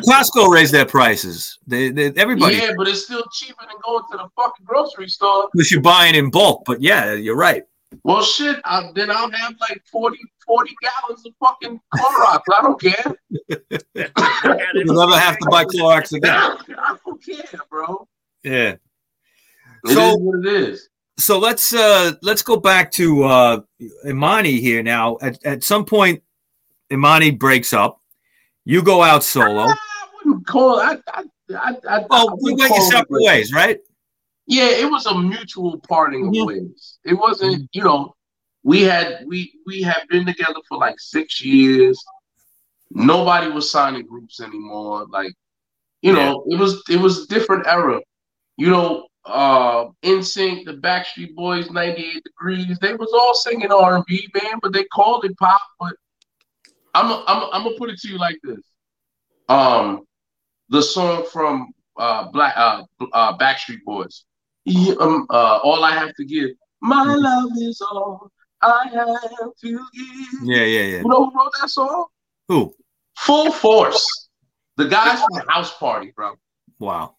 [0.00, 1.58] Costco raised their prices.
[1.66, 5.48] They, they everybody Yeah, but it's still cheaper than going to the fucking grocery store.
[5.52, 6.62] unless you're buying in bulk.
[6.66, 7.64] But yeah, you're right.
[8.04, 12.40] Well, shit, I, then I'll have like 40, 40 gallons of fucking Clorox.
[12.54, 13.14] I don't care.
[14.74, 16.34] You'll never have to buy Clorox again.
[16.78, 18.06] I don't care, bro.
[18.44, 18.76] Yeah.
[19.84, 20.88] It So- what it is.
[21.20, 23.60] So let's uh let's go back to uh
[24.06, 25.18] Imani here now.
[25.20, 26.22] At at some point,
[26.92, 27.98] Imani breaks up.
[28.64, 29.62] You go out solo.
[29.66, 29.74] I
[30.24, 33.80] wouldn't call I, I, I, I, I Oh, you wouldn't went your separate ways, right?
[34.48, 36.98] Yeah, it was a mutual parting of ways.
[37.04, 38.14] It wasn't, you know,
[38.64, 42.02] we had we we had been together for like six years.
[42.90, 45.06] Nobody was signing groups anymore.
[45.10, 45.34] Like,
[46.00, 48.00] you know, it was it was a different era.
[48.56, 54.60] You know, uh NSYNC, the Backstreet Boys, 98 Degrees, they was all singing R&B, man,
[54.62, 55.60] but they called it pop.
[55.78, 55.94] But
[56.94, 58.60] I'm I'm I'm gonna put it to you like this.
[59.50, 60.04] Um,
[60.70, 64.24] the song from uh Black uh, uh Backstreet Boys.
[64.68, 66.50] Yeah, um, uh, all I have to give,
[66.80, 68.30] my love is all
[68.62, 70.42] I have to give.
[70.44, 70.98] Yeah, yeah, yeah.
[70.98, 72.06] You know who wrote that song?
[72.48, 72.74] Who?
[73.16, 74.28] Full Force.
[74.76, 76.34] The guys from House Party, bro.
[76.78, 77.16] Wow.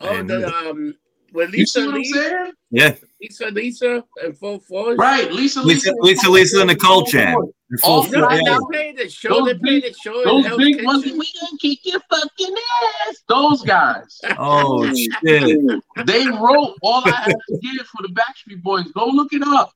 [0.00, 0.94] Oh, And- the um,
[1.32, 2.52] with You see Lisa I'm saying?
[2.70, 2.94] Yeah.
[3.20, 4.96] Lisa, Lisa, and full force.
[4.98, 7.34] Right, Lisa, Lisa- Lisa, Lisa, Lisa, and Nicole Chan.
[7.70, 8.52] In full Oh, You force, and yeah.
[8.58, 9.28] they played the show.
[9.28, 10.24] Those they played big- the show.
[10.24, 12.54] Those big ones, we gonna kick your fucking
[13.08, 13.16] ass.
[13.28, 14.20] Those guys.
[14.38, 15.82] Oh shit.
[16.06, 18.90] They wrote all I have to give for the Backstreet Boys.
[18.92, 19.72] Go look it up.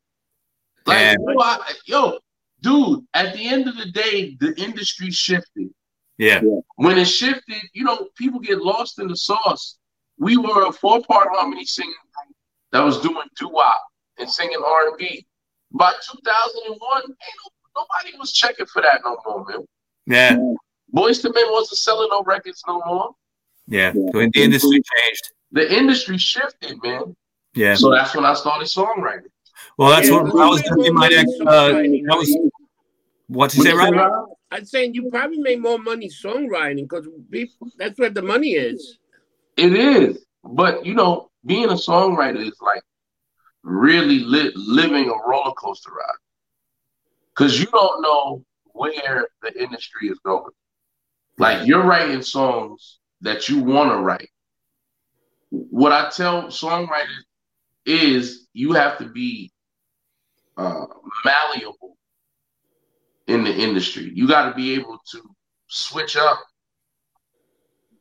[0.86, 1.20] Like, Damn.
[1.28, 2.18] yo, I- yo,
[2.62, 5.70] dude, at the end of the day, the industry shifted.
[6.18, 6.40] Yeah.
[6.76, 9.78] When it shifted, you know, people get lost in the sauce.
[10.18, 12.36] We were a four-part harmony singing group
[12.72, 13.80] that was doing doo-wop
[14.18, 15.26] and singing R&B.
[15.72, 17.12] By 2001, ain't no,
[17.82, 19.64] nobody was checking for that no more, man.
[20.06, 20.36] Yeah.
[20.94, 23.10] Boyz II Men wasn't selling no records no more.
[23.66, 23.92] Yeah.
[23.92, 25.32] So the industry changed.
[25.50, 27.16] The industry shifted, man.
[27.54, 27.74] Yeah.
[27.74, 29.30] So that's when I started songwriting.
[29.78, 30.94] Well, that's Yeah, what I was but- thinking.
[30.94, 31.40] My next.
[31.40, 32.50] Uh, that was
[33.28, 33.92] what you say, right?
[33.92, 34.26] Rob?
[34.52, 37.08] I'm saying you probably made more money songwriting because
[37.78, 38.98] that's where the money is.
[39.56, 42.82] It is, but you know, being a songwriter is like
[43.62, 46.18] really li- living a roller coaster ride
[47.34, 50.52] because you don't know where the industry is going.
[51.38, 54.30] Like you're writing songs that you want to write.
[55.50, 57.24] What I tell songwriters
[57.86, 59.52] is you have to be
[60.56, 60.86] uh,
[61.24, 61.96] malleable
[63.26, 64.10] in the industry.
[64.14, 65.22] You got to be able to
[65.68, 66.40] switch up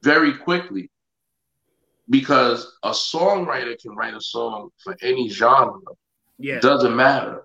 [0.04, 0.89] very quickly
[2.13, 5.80] because a songwriter can write a song for any genre.
[6.38, 6.60] Yeah.
[6.60, 7.43] Doesn't matter.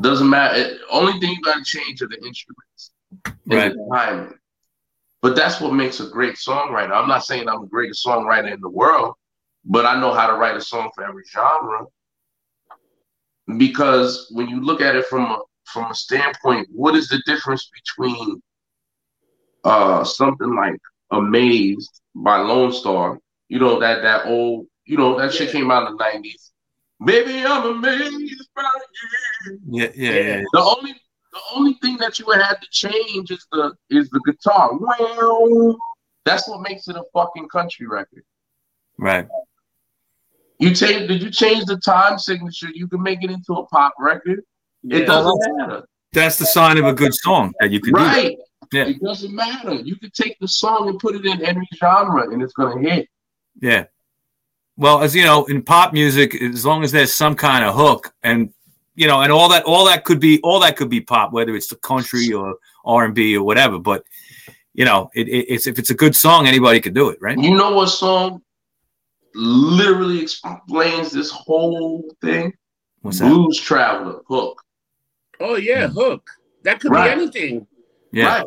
[0.00, 0.54] Doesn't matter.
[0.58, 2.92] It- only thing you got to change are the instruments
[3.26, 3.72] and Right.
[3.74, 4.38] the timing.
[5.20, 6.92] But that's what makes a great songwriter.
[6.92, 9.14] I'm not saying I'm the greatest songwriter in the world,
[9.66, 11.84] but I know how to write a song for every genre.
[13.58, 17.68] Because when you look at it from a from a standpoint, what is the difference
[17.78, 18.42] between
[19.64, 25.50] uh something like Amazed by Lonestar, you know, that that old, you know, that shit
[25.50, 26.50] came out in the 90s.
[27.04, 28.62] Baby, I'm amazed by
[29.46, 29.58] you.
[29.68, 30.42] Yeah, yeah, yeah.
[30.52, 30.92] The only
[31.32, 34.70] the only thing that you would have to change is the is the guitar.
[34.72, 35.76] Well,
[36.24, 38.24] that's what makes it a fucking country record.
[38.98, 39.28] Right.
[40.58, 42.68] You change did you change the time signature?
[42.72, 44.42] You can make it into a pop record.
[44.88, 45.84] It doesn't matter.
[46.14, 48.00] That's the sign of a good song that you can do.
[48.00, 48.38] Right.
[48.72, 48.86] Yeah.
[48.86, 49.74] It doesn't matter.
[49.74, 53.06] You can take the song and put it in any genre and it's gonna hit.
[53.60, 53.86] Yeah.
[54.76, 58.12] Well, as you know, in pop music, as long as there's some kind of hook,
[58.22, 58.52] and
[58.94, 61.54] you know, and all that, all that could be, all that could be pop, whether
[61.56, 63.78] it's the country or R and B or whatever.
[63.78, 64.04] But
[64.74, 67.38] you know, it, it, it's if it's a good song, anybody could do it, right?
[67.38, 68.42] You know what song
[69.34, 72.52] literally explains this whole thing?
[73.00, 73.28] What's that?
[73.28, 74.62] Blues Traveler, Hook.
[75.40, 75.94] Oh yeah, hmm.
[75.94, 76.30] hook.
[76.64, 77.14] That could Right.
[77.16, 77.66] be anything.
[78.12, 78.26] Yeah.
[78.38, 78.46] Right.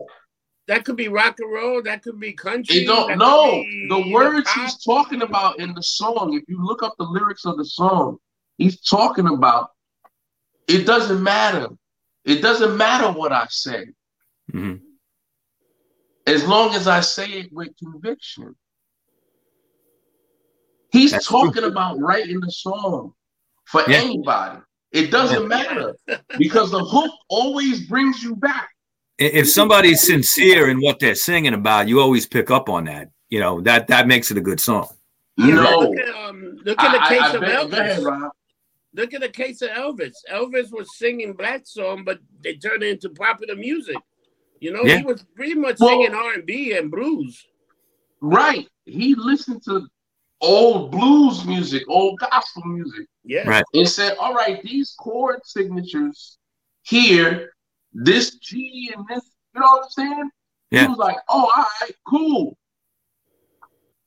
[0.70, 1.82] That could be rock and roll.
[1.82, 2.76] That could be country.
[2.76, 4.64] It don't know the words pop.
[4.64, 6.36] he's talking about in the song.
[6.36, 8.18] If you look up the lyrics of the song,
[8.60, 9.72] he's talking about
[10.68, 11.70] it doesn't matter.
[12.24, 13.88] It doesn't matter what I say
[14.52, 14.76] hmm
[16.28, 18.56] as long as I say it with conviction.
[20.92, 21.40] He's That's true.
[21.40, 23.14] talking about writing the song
[23.66, 24.02] for Yeah.
[24.02, 24.60] anybody.
[24.92, 25.96] It doesn't matter
[26.38, 28.70] because the hook always brings you back.
[29.20, 33.10] If somebody's sincere in what they're singing about, you always pick up on that.
[33.30, 34.88] You know that that makes it a good song.
[35.38, 38.00] No, Look at, um, look at the I- I- case I of bet- go ahead,
[38.00, 38.30] Elvis.
[38.96, 40.14] Look at the case of Elvis.
[40.32, 43.96] Elvis was singing black song, but they turned it into popular music.
[44.60, 44.98] You know, Yeah.
[44.98, 47.46] he was pretty much Well- singing R and B and blues.
[48.22, 48.68] Right.
[48.86, 49.88] He listened to
[50.42, 53.64] old blues music, old gospel music, Yeah, Right.
[53.74, 56.38] and said, All right, these chord signatures
[56.84, 57.54] here,
[57.94, 59.24] this G and this,
[59.54, 60.30] you know what I'm saying?
[60.72, 60.82] Yeah.
[60.84, 62.58] He was like, Oh, all right, cool.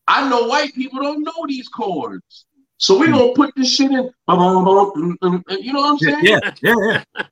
[0.06, 2.46] I know white people don't know these chords.
[2.78, 3.12] So we're hmm.
[3.12, 4.10] gonna put this shit in.
[4.28, 6.18] Mm, mm, mm, you know what I'm saying?
[6.22, 7.24] Yeah, yeah, yeah.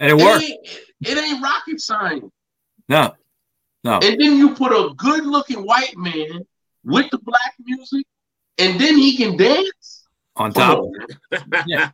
[0.00, 0.44] And it It worked.
[0.44, 0.68] ain't,
[1.02, 2.32] it ain't rocket science.
[2.88, 3.14] No,
[3.84, 4.00] no.
[4.02, 6.44] And then you put a good looking white man
[6.84, 8.04] with the black music,
[8.58, 9.95] and then he can dance.
[10.38, 11.64] On Come top, on.
[11.66, 11.90] Yeah.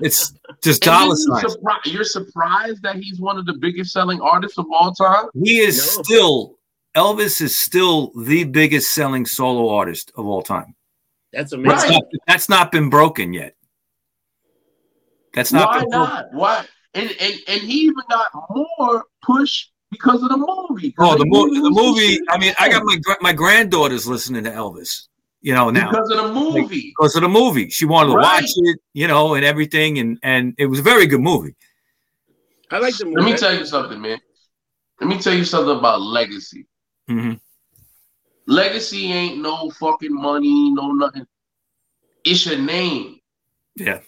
[0.00, 0.32] it's
[0.62, 1.56] just And dollar you signs.
[1.56, 5.26] surpri- you're surprised that he's one of the biggest selling artists of all time.
[5.42, 6.02] He is No.
[6.02, 6.56] still
[6.96, 10.74] Elvis is still the biggest selling solo artist of all time.
[11.32, 11.90] that's That's amazing.
[11.90, 11.90] Right.
[11.90, 13.54] not, that's not been broken yet.
[15.34, 15.68] That's not.
[15.68, 16.26] Why not?
[16.32, 16.64] Why?
[16.94, 20.92] And, and and he even got more push because of the movie.
[20.98, 21.60] Oh, the They movie.
[21.60, 22.18] The movie.
[22.28, 25.06] I mean, I got my my granddaughters listening to Elvis.
[25.42, 26.94] You know now because of the movie.
[26.96, 27.70] because of the movie.
[27.70, 28.42] She wanted to Right.
[28.42, 28.78] watch it.
[28.92, 31.54] You know, and everything, and and it was a very good movie.
[32.70, 33.20] I like the movie.
[33.20, 34.18] Let me tell you something, man.
[35.00, 36.66] Let me tell you something about legacy.
[37.08, 37.32] hmm
[38.46, 41.26] Legacy ain't no fucking money, no nothing.
[42.24, 43.20] It's your name.
[43.76, 44.00] Yeah.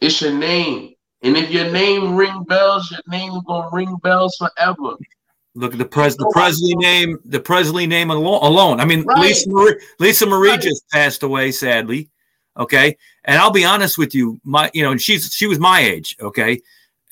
[0.00, 0.94] It's your name.
[1.22, 4.96] And if your name ring bells, your name is gonna ring bells forever.
[5.56, 8.40] Look at the pres the oh, Presley name, the Presley name alone.
[8.42, 8.80] alone.
[8.80, 9.18] I mean, Right.
[9.20, 10.60] Lisa Marie, Lisa Marie Right.
[10.60, 12.08] just passed away, sadly.
[12.56, 16.16] Okay, and I'll be honest with you, my you know she's she was my age.
[16.20, 16.60] Okay,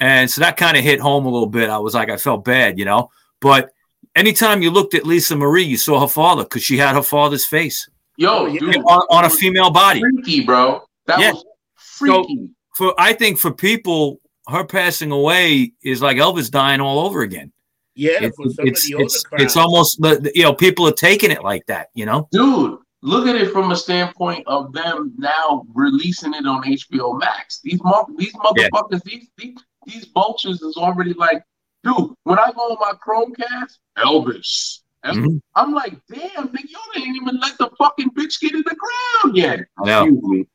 [0.01, 1.69] and so that kind of hit home a little bit.
[1.71, 3.11] I was like, I felt bad, you know.
[3.41, 3.71] But
[4.17, 7.45] anytime you looked at Lisa Marie, you saw her father because she had her father's
[7.47, 10.01] face Yo, Oh, dude, on, on a female body.
[10.01, 10.83] freaky, bro.
[11.07, 11.33] That Yeah.
[11.33, 11.45] was
[11.77, 12.51] freaky.
[12.77, 17.53] For I think for people, her passing away is like Elvis dying all over again.
[17.95, 19.41] Yeah, It's for some it's of the older it's, crowd.
[19.43, 19.99] it's almost
[20.35, 21.89] you know people are taking it like that.
[21.95, 22.29] You know.
[22.33, 27.61] Dude, look at it from a standpoint of them now releasing it on HBO Max.
[27.63, 28.69] These mo- these Yeah.
[28.73, 31.43] motherfuckers, these, these these vultures is already like,
[31.85, 34.79] dude, when I go on my Chromecast, Elvis.
[35.05, 35.41] El- Mhm.
[35.57, 39.37] I'm like, damn, nigga, y'all didn't even let the fucking bitch get in the ground
[39.37, 39.61] yet.
[39.79, 40.03] I know.
[40.05, 40.47] Excuse me.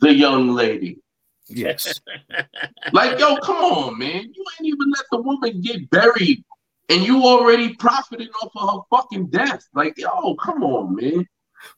[0.00, 0.98] The young lady.
[1.48, 1.94] Yes.
[2.92, 4.22] Like, yo, come on, man.
[4.34, 6.44] You ain't even let the woman get buried.
[6.90, 9.62] And you already profiting off of her fucking death.
[9.74, 11.26] Like, yo, come on, man.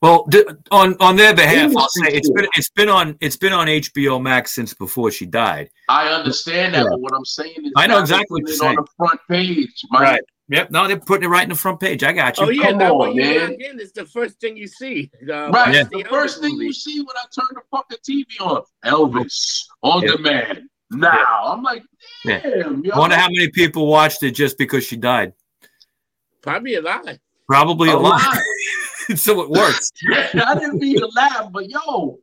[0.02, 2.36] Well, d- on on their behalf, I'll say it's shit.
[2.36, 5.70] been it's been on it's been on HBO Max since before she died.
[5.88, 6.90] I understand that, Yeah.
[6.90, 9.20] but what I'm saying is, I know exactly they're what you're it on the front
[9.28, 9.72] page.
[9.90, 10.18] My,
[10.52, 10.70] Yep.
[10.72, 12.02] No, they're putting it right in the front page.
[12.02, 12.46] I got you.
[12.46, 13.40] Oh yeah, Come now on, man.
[13.40, 15.08] log in, it's the first thing you see.
[15.22, 15.84] Uh, Right, Yeah.
[15.84, 16.64] the Elvis first thing movie.
[16.66, 20.11] you see when I turn the fucking TV on, Elvis on Yeah.
[20.12, 20.62] demand.
[20.91, 21.84] Now I'm like,
[22.24, 22.41] Yeah.
[22.41, 22.93] damn, yo.
[22.95, 25.32] I wonder how many people watched it just because she died.
[26.43, 27.07] Probably a lot.
[27.47, 28.20] Probably a lot.
[28.22, 29.18] Alive.
[29.18, 29.91] so it works.
[30.12, 32.18] I didn't mean to laugh, but yo,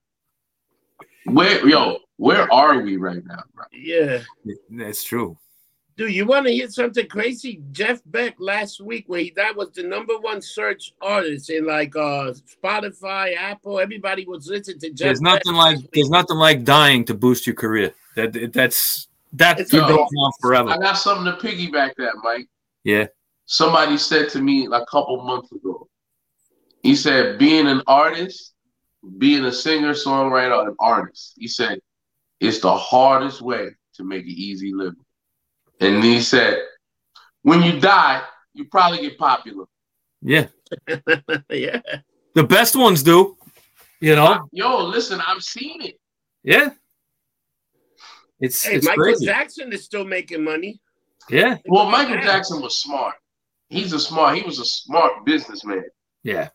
[1.25, 3.65] where yo, where are we right now, bro?
[3.73, 4.21] Yeah.
[4.69, 5.37] That's true.
[5.97, 7.59] Dude, you want to hear something crazy?
[7.71, 11.95] Jeff Beck last week, where he that was the number one search artist in like
[11.95, 13.79] uh Spotify, Apple.
[13.79, 15.05] Everybody was listening to Jeff.
[15.05, 17.93] There's Beck nothing like there's nothing like dying to boost your career.
[18.17, 20.69] That that's that It's could a- go on forever.
[20.69, 22.47] I got something to piggyback that, Mike.
[22.83, 23.05] Yeah.
[23.45, 25.87] Somebody said to me a couple months ago.
[26.81, 28.53] He said, being an artist,
[29.17, 31.79] being a singer, songwriter, an artist, he said,
[32.39, 35.05] it's the hardest way to make an easy living.
[35.79, 36.59] And he said,
[37.43, 39.65] when you die, you probably get popular.
[40.21, 40.47] Yeah.
[41.49, 41.81] yeah.
[42.33, 43.37] The best ones do.
[43.99, 44.47] You know?
[44.51, 45.99] Yo, listen, I've seen it.
[46.43, 46.69] Yeah.
[48.39, 49.25] It's Hey, it's Michael crazy.
[49.25, 50.79] Jackson is still making money.
[51.29, 51.57] Yeah.
[51.65, 53.15] Well, Michael Jackson was smart.
[53.69, 55.83] He's a smart, he was a smart businessman.
[56.23, 56.49] Yeah.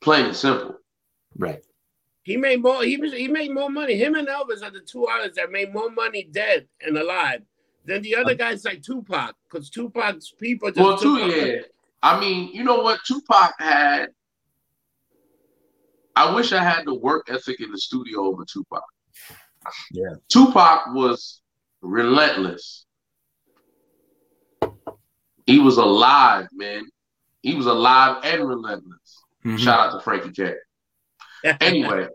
[0.00, 0.76] Plain and simple.
[1.38, 1.62] Right.
[2.22, 2.82] He made more.
[2.82, 3.12] He was.
[3.12, 3.94] He made more money.
[3.96, 7.42] Him and Elvis are the two artists that made more money dead and alive
[7.84, 9.32] than the other guys like Tupac.
[9.48, 10.80] Because Tupac's people just.
[10.80, 11.60] Well, too, took- yeah.
[12.02, 12.98] I mean, you know what?
[13.06, 14.08] Tupac had.
[16.16, 18.82] I wish I had the work ethic in the studio over Tupac.
[19.92, 20.14] Yeah.
[20.28, 21.40] Tupac was
[21.82, 22.86] relentless.
[25.46, 26.84] He was alive, man.
[27.42, 29.22] He was alive and relentless.
[29.44, 29.58] Mhm.
[29.58, 30.54] Shout out to Frankie K.
[31.60, 32.08] Anyway,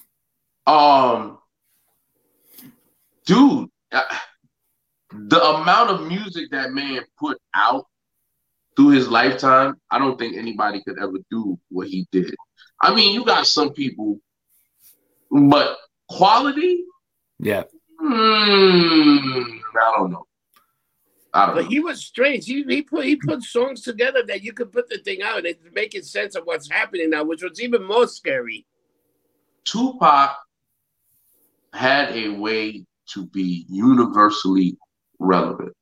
[0.66, 1.38] um,
[3.26, 4.02] dude, uh,
[5.12, 7.86] the amount of music that man put out
[8.76, 12.34] through his lifetime, I don't think anybody could ever do what he did.
[12.82, 14.18] I mean, you got some people,
[15.30, 15.78] but
[16.08, 16.84] quality,
[17.38, 17.64] Yeah.
[17.98, 18.08] hmm,
[19.76, 20.26] I don't know.
[21.32, 21.70] I don't But know.
[21.70, 22.44] he was strange.
[22.46, 25.46] He, he put he put songs together that you could put the thing out and
[25.46, 28.66] it's making sense of what's happening now, which was even more scary.
[29.64, 30.36] Tupac
[31.72, 32.84] had a way
[33.14, 34.76] to be universally
[35.18, 35.76] relevant.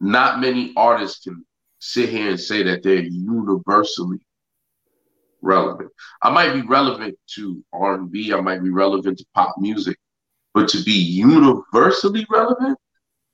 [0.00, 1.44] Not many artists can
[1.78, 4.18] sit here and say that they're universally
[5.46, 5.90] relevant.
[6.22, 9.98] I might be relevant to R&B, I might be relevant to pop music,
[10.52, 12.78] but to be universally relevant,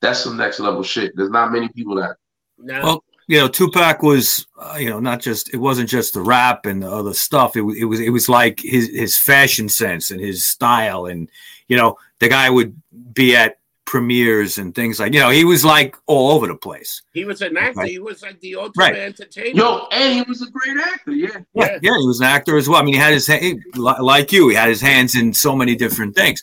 [0.01, 1.13] that's some next level shit.
[1.15, 2.15] There's not many people that
[2.57, 6.21] Now, Well, you know, Tupac was, uh, you know, not just it wasn't just the
[6.21, 7.55] rap and the other stuff.
[7.55, 11.29] It, wa- it was it was like his his fashion sense and his style, and
[11.67, 12.75] you know, the guy would
[13.13, 17.01] be at premieres and things like, you know, he was like all over the place.
[17.13, 17.79] he was an actor.
[17.81, 17.91] Right.
[17.91, 18.95] He was like the ultimate Right.
[18.95, 19.55] entertainer.
[19.55, 21.29] Yo, and he was a great actor, yeah.
[21.53, 21.79] Yeah, Yeah.
[21.81, 22.79] yeah, he was an actor as well.
[22.79, 25.55] I mean, he had his ha- he- like you, he had his hands in so
[25.55, 26.41] many different things.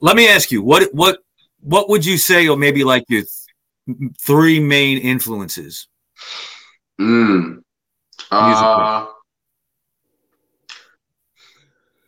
[0.00, 1.18] Let me ask you, what what
[1.60, 5.86] what would you say, or maybe like your th- three main influences?
[7.00, 7.62] Mm.
[8.30, 9.06] Uh,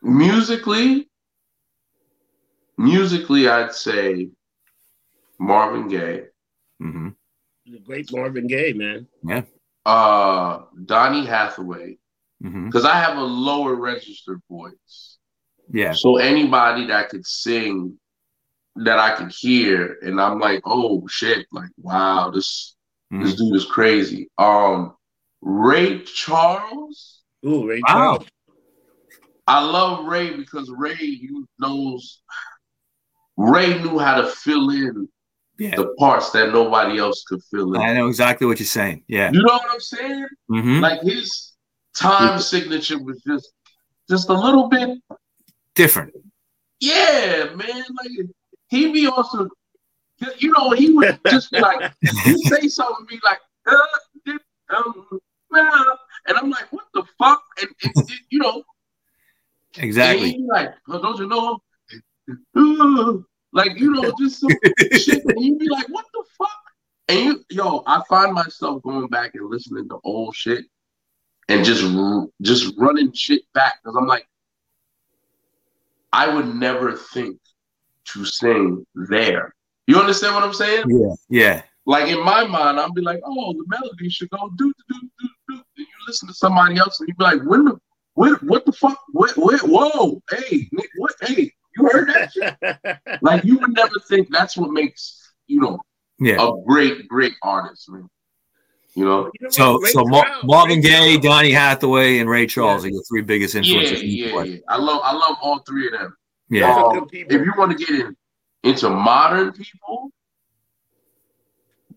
[0.03, 1.09] musically,
[2.79, 4.31] musically, I'd say
[5.39, 6.25] Marvin Gaye,
[6.81, 7.09] hmm
[7.67, 9.07] the great Marvin Gaye, man.
[9.27, 9.43] Yeah.
[9.87, 11.99] Uh, Donny Hathaway,
[12.43, 15.19] hmm because I have a lower registered voice.
[15.73, 17.99] Yeah, So anybody that could sing
[18.77, 22.77] that I could hear, and I'm like, oh shit, like wow, this
[23.13, 23.23] Mhm.
[23.23, 24.29] this dude is crazy.
[24.39, 24.95] Um,
[25.41, 27.23] Ray Charles.
[27.47, 27.93] Ooh, Ray Wow.
[27.93, 28.27] Charles.
[29.47, 31.21] I love Ray because Ray
[31.59, 32.23] knows
[33.37, 35.09] Ray knew how to fill in
[35.59, 35.77] yeah.
[35.77, 37.81] the parts that nobody else could fill in.
[37.81, 39.05] I know exactly what you're saying.
[39.09, 39.31] Yeah.
[39.33, 40.27] You know what I'm saying?
[40.49, 41.53] hmm Like his
[41.97, 43.53] time signature was just
[44.09, 44.99] just a little bit,
[45.75, 46.13] Different.
[46.81, 47.85] yeah, man.
[47.99, 48.29] Like
[48.69, 49.49] he be also,
[50.39, 51.93] you know, he would just be like,
[52.25, 54.37] he say something, be like, uh,
[54.77, 55.07] um,
[55.55, 55.85] uh,
[56.27, 57.43] and I'm like, what the fuck?
[57.61, 58.63] And, and, you know,
[59.79, 60.39] Exactly.
[60.49, 61.59] like, oh, don't you know?
[63.55, 64.51] Like, you know, just some
[64.93, 65.25] shit.
[65.25, 66.51] And you be like, what the fuck?
[67.09, 70.65] And you, yo, I find myself going back and listening to old shit
[71.49, 71.85] and just
[72.43, 74.27] just running shit back because I'm like,
[76.13, 77.39] I would never think
[78.07, 79.55] to sing there.
[79.87, 80.85] You understand what I'm saying?
[80.89, 81.15] Yeah.
[81.29, 81.63] Yeah.
[81.87, 85.29] Like in my mind, I'll be like, oh, the melody should go do do do
[85.49, 85.55] do.
[85.55, 87.79] And you listen to somebody else, and you be like, when the
[88.15, 88.99] what what the fuck?
[89.13, 89.61] What what?
[89.61, 91.13] Whoa, hey, what?
[91.21, 92.33] Hey, you heard that?
[92.33, 93.19] shit?
[93.23, 95.79] like you would never think that's what makes you know
[96.19, 96.47] Yeah.
[96.47, 98.09] a great great artist, man.
[98.95, 99.25] You know?
[99.41, 99.81] You know So?
[99.81, 101.25] Ray so Mar- Charles, Marvin Gaye, Charles.
[101.25, 104.03] Donny Hathaway, and Ray Charles are your three biggest Yeah, influences.
[104.05, 104.59] yeah, yeah.
[104.69, 106.17] I love I love all three of them.
[106.49, 106.73] Yeah.
[106.75, 108.17] Um, if you want to get in
[108.63, 110.11] into modern people,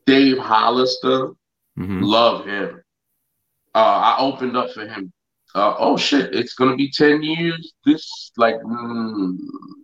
[0.06, 1.30] Dave Hollister.
[1.78, 2.00] Mhm.
[2.02, 2.82] Love him.
[3.76, 5.14] Uh, I opened up for him.
[5.58, 6.36] Uh, oh shit!
[6.36, 9.36] It's gonna be ten years this like mm,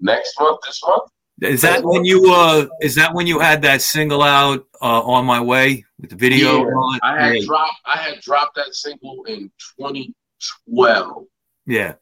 [0.02, 0.60] next month.
[0.64, 1.10] This month.
[1.42, 5.26] Is that when you uh is that when you had that single out uh on
[5.26, 6.60] my way with the video?
[6.60, 7.00] Yeah?
[7.02, 7.46] I had yeah.
[7.48, 7.80] dropped.
[7.88, 11.26] I had dropped that single in 2012.
[11.66, 11.94] yeah.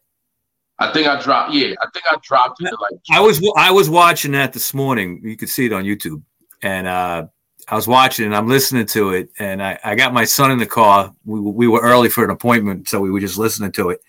[0.78, 1.54] I think I dropped.
[1.54, 3.00] Yeah, I think I dropped it like.
[3.10, 5.22] I was I was watching that this morning.
[5.24, 6.22] You could see it on YouTube,
[6.60, 7.26] and uh,
[7.68, 9.30] I was watching and I'm listening to it.
[9.38, 11.12] And I, I got my son in the car.
[11.24, 14.00] We we were early for an appointment, so we were just listening to it.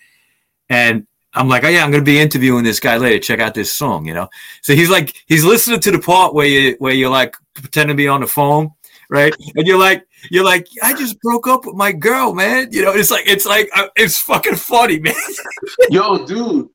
[0.68, 3.18] And I'm like, oh yeah, I'm going to be interviewing this guy later.
[3.18, 4.28] Check out this song, you know.
[4.62, 8.00] So he's like, he's listening to the part where you where you're like pretending to
[8.00, 8.70] be on the phone,
[9.10, 9.34] right?
[9.56, 12.68] And you're like, you're like, I just broke up with my girl, man.
[12.70, 15.14] You know, it's like it's like uh, it's fucking funny, man.
[15.90, 16.68] Yo, dude.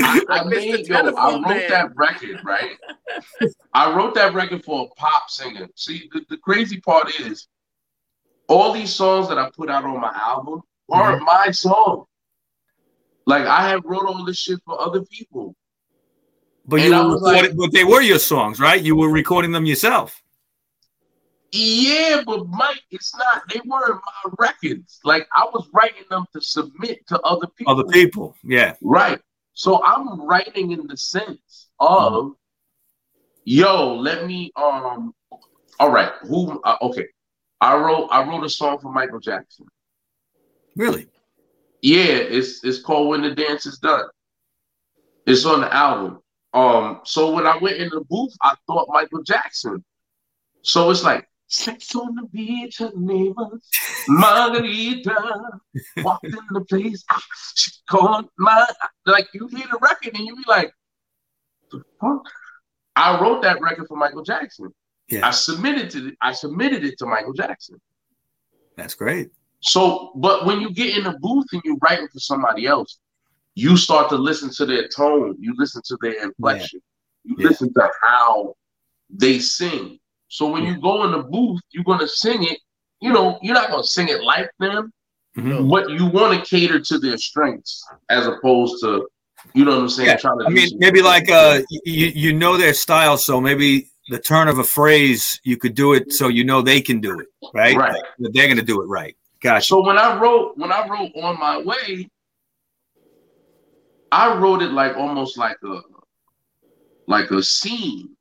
[0.00, 1.70] I, I made yo, I wrote Man.
[1.70, 2.76] that record, right?
[3.74, 5.68] I wrote that record for a pop singer.
[5.76, 7.48] See, the, the crazy part is
[8.48, 10.94] all these songs that I put out on my album mm-hmm.
[10.94, 12.06] aren't my song.
[13.26, 15.54] Like I have wrote all this shit for other people.
[16.66, 18.80] But And you were was like- recording, but they were your songs, right?
[18.80, 20.22] You were recording them yourself.
[21.54, 23.42] Yeah, but Mike, it's not.
[23.52, 25.00] They weren't my records.
[25.04, 27.72] Like I was writing them to submit to other people.
[27.74, 28.74] Other people, yeah.
[28.80, 29.20] Right.
[29.54, 32.32] So I'm writing in the sense of,
[33.44, 35.14] yo, let me um.
[35.80, 36.12] All right.
[36.22, 36.60] Who?
[36.62, 37.06] Uh, okay.
[37.60, 38.08] I wrote.
[38.10, 39.66] I wrote a song for Michael Jackson.
[40.76, 41.06] Really?
[41.82, 44.06] Yeah, it's it's called When the Dance Is Done.
[45.26, 46.20] It's on the album.
[46.54, 49.84] Um, so when I went in the booth, I thought Michael Jackson.
[50.62, 53.68] So it's like sex on the beach, her neighbors,
[54.08, 55.14] margarita,
[55.98, 57.04] walked in the place,
[57.54, 58.66] she called my
[59.06, 60.72] like you hear the record and you be like,
[61.70, 62.22] the fuck?
[62.96, 64.68] I wrote that record for Michael Jackson.
[65.08, 65.26] Yeah.
[65.26, 67.80] I submitted to I submitted it to Michael Jackson.
[68.76, 69.30] That's great.
[69.60, 72.98] So, but when you get in the booth and you're writing for somebody else,
[73.54, 76.80] you start to listen to their tone, you listen to their inflection,
[77.24, 77.48] you Yeah.
[77.48, 78.54] listen to how
[79.10, 79.98] they sing.
[80.32, 82.58] So when you go in the booth, you're gonna sing it.
[83.02, 84.90] You know, you're not gonna sing it like them,
[85.36, 85.68] Mhm.
[85.70, 89.06] but you want to cater to their strengths as opposed to,
[89.52, 90.08] you know what I'm saying?
[90.08, 93.42] Yeah, Trying to I mean, some- maybe like uh, you you know their style, so
[93.42, 96.98] maybe the turn of a phrase you could do it so you know they can
[97.00, 97.76] do it, right?
[97.76, 98.02] Right.
[98.20, 99.14] That they're gonna do it right.
[99.42, 99.66] Gotcha.
[99.66, 102.08] So when I wrote when I wrote on my way,
[104.10, 105.80] I wrote it like almost like a
[107.06, 108.16] like a scene.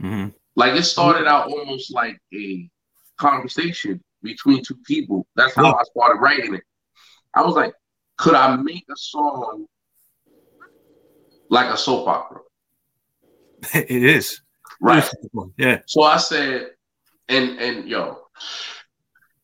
[0.00, 0.32] Mhm.
[0.56, 2.68] Like it started out almost like a
[3.18, 5.26] conversation between two people.
[5.36, 5.74] That's how.
[5.74, 6.62] I started writing it.
[7.34, 7.74] I was like,
[8.16, 9.66] could I make a song
[11.50, 12.40] like a soap opera?
[13.74, 14.40] it is.
[14.80, 15.08] Right.
[15.58, 15.80] Yeah.
[15.86, 16.70] So I said,
[17.28, 18.18] and and yo,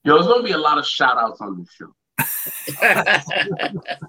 [0.05, 1.95] yo, there's gonna be a lot of shout outs on this show.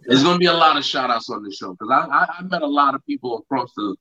[0.06, 2.42] There's gonna be a lot of shout outs on this show because I, I I
[2.44, 3.96] met a lot of people across the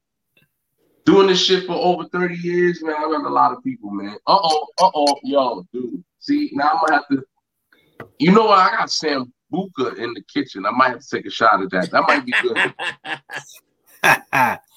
[1.05, 2.95] doing this shit for over 30 years, man.
[2.99, 4.17] I met a lot of people, man.
[4.27, 6.03] Uh oh, uh oh, y'all, dude.
[6.19, 7.25] See, now I'm gonna have to.
[8.19, 8.59] You know what?
[8.59, 10.67] I got Sam Buka in the kitchen.
[10.67, 11.91] I might have to take a shot at that.
[11.91, 12.75] That might be good.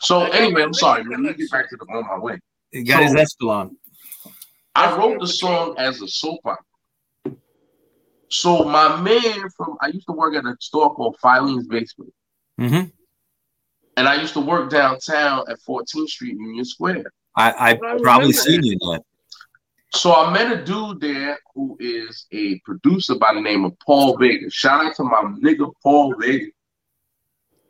[0.00, 1.22] So anyway, I'm sorry, man.
[1.22, 2.38] Let me get back to the on my way.
[2.72, 3.70] he got his Escalon.
[4.74, 6.64] I wrote the song as a soap opera.
[8.28, 12.12] So my man from I used to work at a store called Filene's Basement.
[12.58, 12.80] hmm
[13.96, 17.12] And I used to work downtown at 14th Street, Union Square.
[17.36, 19.02] I I I probably seen you in that.
[19.92, 24.16] So I met a dude there who is a producer by the name of Paul
[24.16, 24.48] Vega.
[24.50, 26.46] Shout out to my nigga Paul Vega.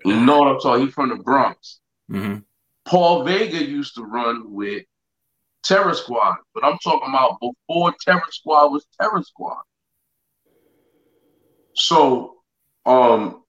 [0.04, 0.84] You know what I'm talking?
[0.86, 1.80] He's from the Bronx.
[2.08, 2.36] hmm
[2.84, 4.84] Paul Vega used to run with
[5.62, 9.62] Terror Squad, but I'm talking about before Terror Squad was Terror Squad.
[11.74, 12.36] So,
[12.86, 13.39] um,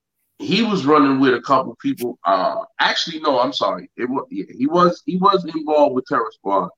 [0.41, 2.17] he was running with a couple people.
[2.25, 3.89] Uh, actually, no, I'm sorry.
[3.95, 6.69] It was yeah, he was he was involved with Terror Squad,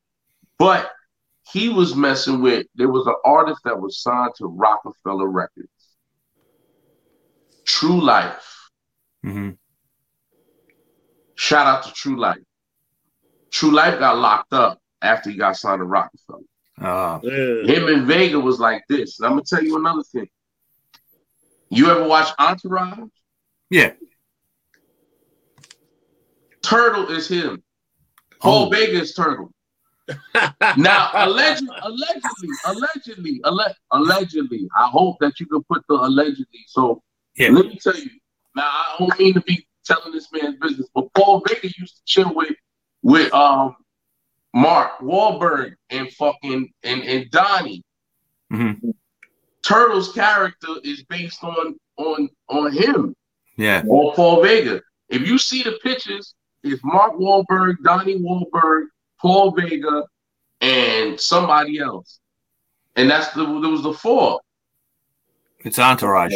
[0.60, 0.92] but
[1.52, 2.68] he was messing with.
[2.76, 5.70] There was an artist that was signed to Roc-A-Fella Records.
[7.66, 8.70] Tru Life.
[9.24, 9.52] hmm
[11.36, 12.38] Shout out to Tru Life.
[13.52, 16.40] Tru Life got locked up after he got signed to Rockefeller.
[16.80, 19.20] Uh, Him and Vega was like this.
[19.20, 20.28] And I'm gonna tell you another thing.
[21.70, 23.10] You ever watch Entourage?
[23.74, 23.94] Yeah.
[26.62, 27.64] Turtle is him.
[28.40, 28.70] Paul Oh.
[28.70, 29.52] Vega is Turtle.
[30.78, 36.64] Now, alleged, allegedly, allegedly, alle- allegedly, I hope that you can put the allegedly.
[36.68, 37.02] So
[37.36, 37.50] Yeah.
[37.50, 38.10] let me tell you.
[38.56, 42.02] Now, I don't mean to be telling this man's business, but Paul Vega used to
[42.06, 42.56] chill with
[43.02, 43.76] with um
[44.54, 47.84] Mark Wahlberg and fucking and, and Donnie.
[48.52, 48.94] Mhm.
[49.66, 53.16] Turtle's character is based on on on him
[53.58, 53.84] Yeah.
[53.88, 54.82] or Paul Vega.
[55.10, 56.34] If you see the pictures,
[56.64, 58.86] it's Mark Wahlberg, Donnie Wahlberg,
[59.22, 60.04] Paul Vega,
[60.62, 62.20] and somebody else.
[62.96, 64.40] And that's the there was the four.
[65.60, 66.34] It's Entourage.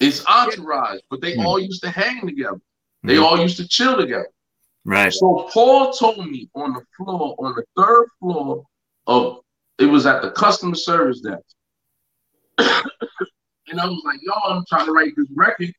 [0.00, 1.46] It's entourage, but they Hmm.
[1.46, 2.60] all used to hang together.
[3.02, 3.22] They Mhm.
[3.24, 4.28] all used to chill together.
[4.84, 5.12] Right.
[5.12, 8.64] So Paul told me on the floor, on the third floor
[9.06, 9.40] of
[9.78, 11.42] it was at the customer service desk.
[12.58, 15.72] and I was like, yo, I'm trying to write this record.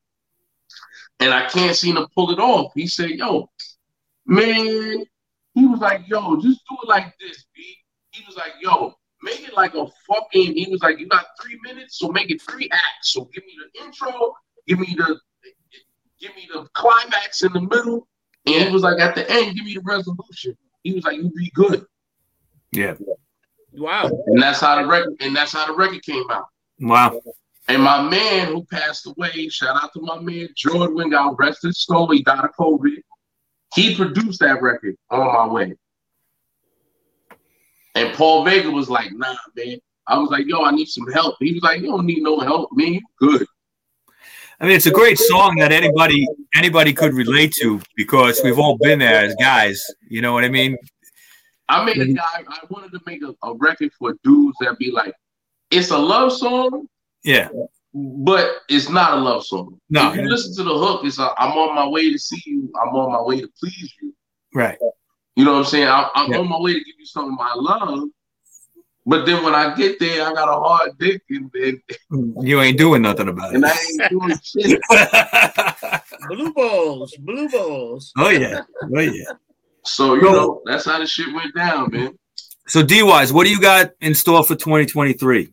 [1.20, 2.72] And I can't seem to pull it off.
[2.76, 3.50] He said, yo,
[4.26, 5.04] man,
[5.54, 7.76] he was like, yo, just do it like this, B.
[8.12, 11.60] He was like, yo, make it like a fucking, he was like, you got three
[11.64, 13.14] minutes, so make it three acts.
[13.14, 14.34] So give me the intro,
[14.68, 15.20] give me the
[16.20, 18.08] give me the climax in the middle,
[18.46, 20.58] and he was like, at the end, give me the resolution.
[20.84, 21.86] He was like, you be good.
[22.72, 22.96] Yeah.
[23.74, 24.10] Wow.
[24.28, 26.48] And that's how the record and that's how the record came out.
[26.80, 27.22] Wow.
[27.70, 31.84] And my man who passed away, shout out to my man Jordan, God rest his
[31.84, 32.98] soul, he died of COVID.
[33.76, 35.76] He produced that record on my way.
[37.94, 39.78] And Paul Vega was like, nah, man.
[40.08, 41.36] I was like, yo, I need some help.
[41.40, 43.00] He was like, you don't need no help, man.
[43.20, 43.46] Good.
[44.60, 48.78] I mean, it's a great song that anybody anybody could relate to because we've all
[48.78, 49.86] been there as guys.
[50.10, 50.76] You know what I mean?
[51.70, 54.90] I made a guy, I wanted to make a, a record for dudes that be
[54.90, 55.14] like,
[55.70, 56.88] it's a love song,
[57.24, 57.50] Yeah.
[57.94, 59.80] but it's not a love song.
[59.90, 60.12] No.
[60.12, 62.72] If you listen to the hook, it's i I'm on my way to see you.
[62.82, 64.14] I'm on my way to please you.
[64.54, 64.78] Right.
[65.36, 65.88] You know what I'm saying?
[65.88, 66.40] I, I'm Yeah.
[66.40, 68.10] on my way to give you something my love.
[69.06, 72.62] But then when I get there, I got a hard dick and, and, mm, You
[72.62, 74.02] ain't doing nothing about and I it.
[74.02, 74.80] ain't doing shit.
[76.30, 78.12] Blue balls, blue balls.
[78.18, 78.62] oh yeah.
[78.96, 79.24] Oh yeah.
[79.84, 82.18] So you So- know that's how the shit went down, man.
[82.68, 85.50] So D Wise, what do you got in store for 2023?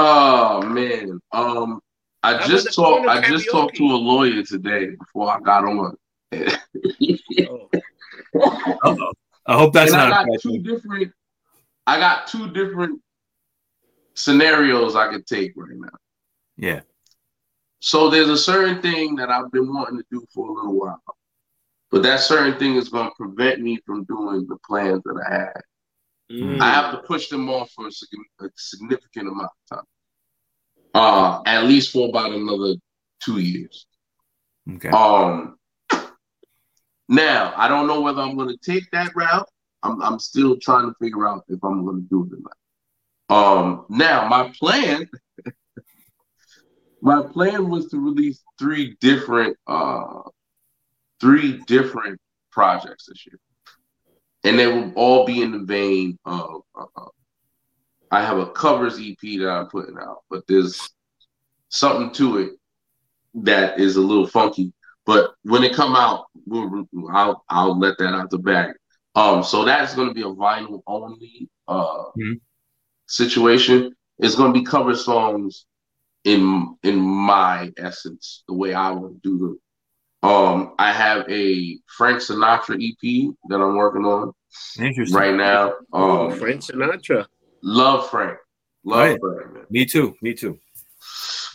[0.00, 1.20] Oh man.
[1.32, 1.80] Um
[2.22, 5.64] I How just talked corner I just talked to a lawyer today before I got
[5.64, 5.96] on.
[6.32, 7.68] Oh.
[8.34, 9.12] Uh-oh.
[9.46, 11.12] I hope that's and I not a got two different
[11.86, 13.00] I got two different
[14.14, 15.88] scenarios I could take right now.
[16.56, 16.80] Yeah.
[17.80, 21.02] So there's a certain thing that I've been wanting to do for a little while.
[21.90, 25.34] But that certain thing is going to prevent me from doing the plans that I
[25.34, 25.62] had.
[26.30, 26.60] Mm.
[26.60, 28.08] I have to push them off for a, sig-
[28.40, 29.86] a significant amount of time.
[30.94, 32.74] Uh, at least for about another
[33.22, 33.86] two years.
[34.74, 34.88] Okay.
[34.88, 35.56] Um,
[37.08, 39.48] now I don't know whether I'm going to take that route.
[39.82, 42.56] I'm, I'm still trying to figure out if I'm going to do it or not.
[43.30, 45.08] Um, now my plan,
[47.02, 50.22] my plan was to release three different, uh,
[51.20, 52.18] three different
[52.50, 53.38] projects this year,
[54.48, 56.62] and they will all be in the vein of.
[56.78, 57.06] Uh,
[58.10, 60.88] I have a covers EP that I'm putting out, but there's
[61.68, 62.52] something to it
[63.34, 64.72] that is a little funky.
[65.04, 68.74] But when it come out, we'll, I'll I'll let that out the bag.
[69.14, 72.40] Um, so that's going to be a vinyl only uh Mhm.
[73.06, 73.94] situation.
[74.18, 75.66] It's going to be cover songs
[76.24, 79.60] in in my essence, the way I would do them.
[80.30, 84.32] Um, I have a Frank Sinatra EP that I'm working on
[84.78, 85.16] Interesting.
[85.18, 85.74] right now.
[85.92, 87.26] Oh, Um, Frank Sinatra.
[87.62, 88.38] love Frank,
[88.84, 89.20] love Right.
[89.20, 90.14] Frank, man Me too.
[90.22, 90.58] Me too.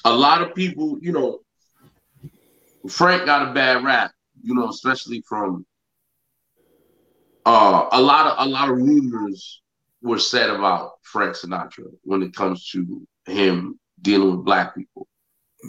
[0.05, 1.39] a lot of people, you know,
[2.89, 5.65] Frank got a bad rap, you know, especially from
[7.45, 9.61] uh a lot of a lot of rumors
[10.01, 15.07] were said about Frank Sinatra when it comes to him dealing with black people.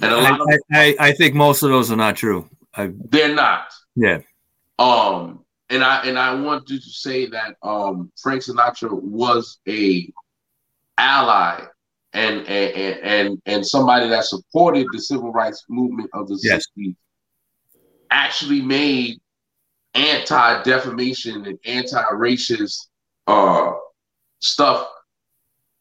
[0.02, 2.48] And a lot of I, I, I think most of those are not true.
[2.76, 3.72] I, they're not.
[3.94, 4.18] yeah.
[4.78, 5.43] Um
[5.74, 10.08] and I and I want to say that um Frank Sinatra was a
[10.98, 11.64] ally
[12.12, 16.66] and and and and somebody that supported the civil rights movement of the Yes.
[16.78, 16.94] 60s
[18.10, 19.18] actually made
[19.94, 22.86] anti-defamation and anti-racist
[23.26, 23.72] uh
[24.40, 24.86] stuff.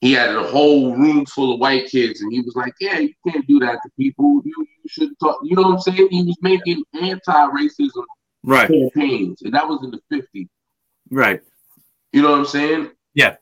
[0.02, 3.14] He had a whole room full of white kids and he was like yeah you
[3.28, 4.42] can't do that to people.
[4.44, 6.08] You, you should talk you know what i'm saying?
[6.10, 8.06] He was making anti-racism
[8.44, 8.68] Right.
[8.68, 10.48] campaigns and that was in the 50s
[11.10, 11.42] Right.
[12.12, 13.36] you know what i'm saying Yeah.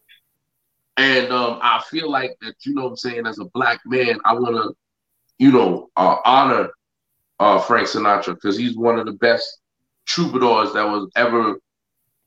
[0.98, 4.20] and um i feel like that you know what i'm saying as a black man
[4.26, 4.76] i want to
[5.40, 6.70] you know uh, honor
[7.40, 9.60] uh frank sinatra because he's one of the best
[10.06, 11.60] troubadours that was ever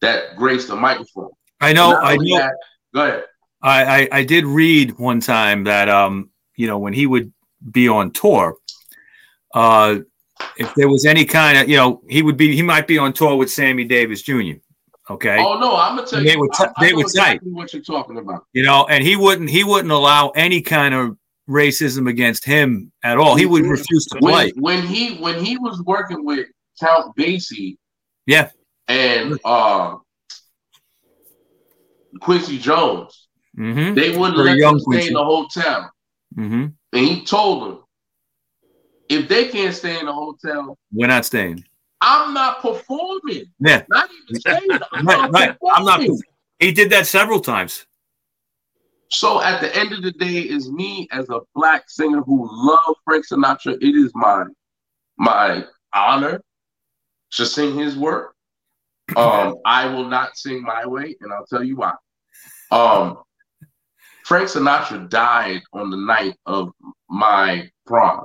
[0.01, 1.97] that graced the microphone I know.
[1.97, 2.39] I know.
[2.39, 2.57] that-
[2.93, 3.25] go ahead
[3.63, 7.33] I, I I did read one time that um you know when he would
[7.71, 8.57] be on tour,
[9.55, 10.01] uh
[10.59, 13.13] if there was any kind of you know he would be he might be on
[13.13, 14.55] tour with Sammy Davis Jr.
[15.11, 16.41] Okay, Oh no, I'm gonna tell They you.
[16.41, 18.47] were I, t- I they were exactly what you're talking about.
[18.53, 21.19] you know, and he wouldn't he wouldn't allow any kind of
[21.49, 23.37] racism against him at all.
[23.37, 24.53] He would refuse to When play.
[24.57, 26.47] when he when he was working with
[26.81, 27.77] Count Basie
[28.27, 28.49] Yeah,
[28.89, 29.97] and uh
[32.21, 35.09] Quincy Jones, hmm they wouldn't Very let young them stay Quincy.
[35.09, 35.91] in the hotel.
[36.35, 37.84] hmm And he told them,
[39.15, 41.65] if they can't stay in the hotel, We're not staying.
[42.01, 43.45] I'm not performing.
[43.61, 44.79] Yeah, Not even staying.
[44.93, 45.57] I'm right, not right.
[45.75, 46.01] I'm not.
[46.59, 47.87] He did that several times.
[49.11, 52.97] So at the end of the day, is me as a black singer who love
[53.05, 53.75] Frank Sinatra.
[53.81, 54.45] It is my
[55.17, 56.43] my honor
[57.33, 58.35] to sing his work.
[59.17, 61.95] Um, I will not sing my way, and I'll tell you why.
[62.71, 63.19] Um,
[64.25, 66.73] Frank Sinatra died on the night of
[67.09, 68.25] my prom,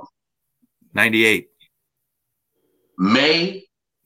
[0.94, 1.48] Ninety eight.
[2.98, 3.64] May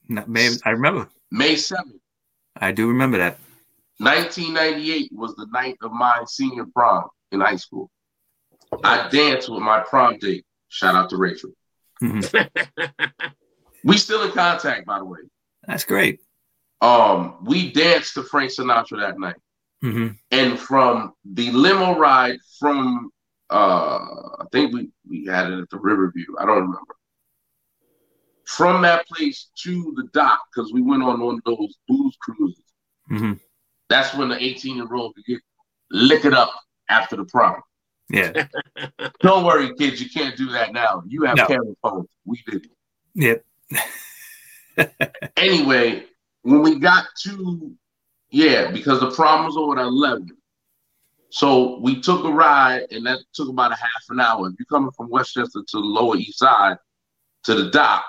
[0.09, 1.09] May I remember.
[1.31, 2.01] May seventh,
[2.57, 3.39] I do remember that.
[3.99, 7.91] 1998 was the night of my senior prom in high school.
[8.83, 10.45] I danced with my prom date.
[10.69, 11.51] Shout out to Rachel.
[12.03, 12.51] Mhm.
[13.87, 15.19] We still in contact, by the way.
[15.67, 16.21] That's great.
[16.81, 19.37] Um, we danced to Frank Sinatra that night,
[19.83, 23.11] hmm and from the limo ride from
[23.55, 26.25] uh, I think we we had it at the Riverview.
[26.41, 26.97] I don't remember.
[28.47, 32.65] From that place to the dock, because we went on one of those booze cruises.
[33.09, 33.33] hmm
[33.89, 35.41] That's when the 18 year old could get
[35.91, 36.53] lick it up
[36.89, 37.61] after the prom.
[38.11, 38.47] Yeah.
[39.21, 41.03] Don't worry, kids, you can't do that now.
[41.07, 41.47] You have No.
[41.47, 42.09] parent phones.
[42.25, 42.69] We did.
[43.15, 43.45] Yep.
[45.37, 46.05] Anyway,
[46.43, 47.73] when we got to
[48.31, 50.29] yeah, because the prom was over at 11.
[51.35, 54.47] So we took a ride, and that took about a half an hour.
[54.47, 56.77] If you're coming from Westchester to the Lower East Side
[57.43, 58.05] to the dock,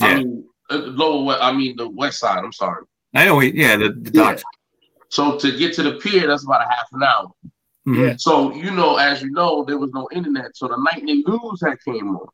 [0.00, 0.16] I Yeah.
[0.18, 2.44] mean, uh, lower, I mean the West Side.
[2.44, 2.84] I'm sorry.
[3.12, 3.40] I know.
[3.40, 3.76] Yeah.
[3.76, 4.36] The, the Yeah.
[5.08, 7.32] So to get to the pier, that's about a half an hour.
[7.88, 8.20] Mhm.
[8.20, 10.56] So you know, as you know, there was no internet.
[10.56, 12.28] So the nightly news had came on,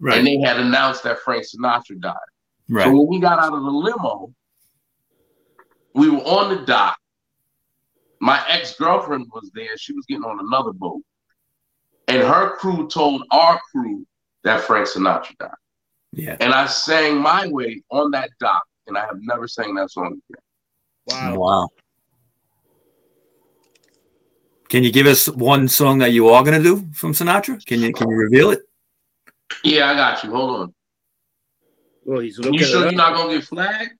[0.00, 0.16] right.
[0.16, 2.14] and they had announced that Frank Sinatra died.
[2.70, 2.84] Right.
[2.86, 4.32] So when we got out of the limo,
[5.94, 6.98] we were on the dock.
[8.20, 9.76] My ex girlfriend was there.
[9.76, 11.02] She was getting on another boat,
[12.08, 14.06] and her crew told our crew
[14.44, 15.50] that Frank Sinatra died.
[16.12, 16.36] Yeah.
[16.40, 20.20] And I sang my way on that dock, and I have never sang that song
[20.30, 20.42] again.
[21.06, 21.38] Wow.
[21.38, 21.68] Wow.
[24.68, 27.64] Can you give us one song that you are going to do from Sinatra?
[27.64, 28.60] Can you can you reveal it?
[29.64, 30.30] Yeah, I got you.
[30.30, 30.74] Hold on.
[32.04, 33.97] Well, he's looking You sure you're not gonna get flagged?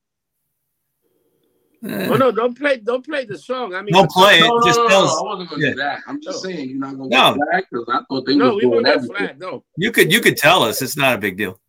[1.84, 2.32] Oh no!
[2.32, 2.78] Don't play!
[2.78, 3.72] Don't play the song.
[3.74, 4.40] I mean, Don't play it.
[4.40, 5.16] No, no, just no, tell no, us.
[5.16, 5.70] I wasn't gonna Yeah.
[5.70, 6.00] do that.
[6.08, 6.50] I'm just No.
[6.50, 7.34] saying you're not gonna No.
[7.34, 9.38] get flagged because I thought they No, was we doing everything.
[9.38, 9.64] No.
[9.76, 10.82] You could you could tell us.
[10.82, 11.60] It's not a big deal.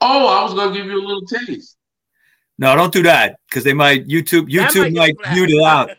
[0.00, 1.76] Oh, I was gonna give you a little taste.
[2.58, 5.90] No, don't do that because they might YouTube That YouTube might get mute it out.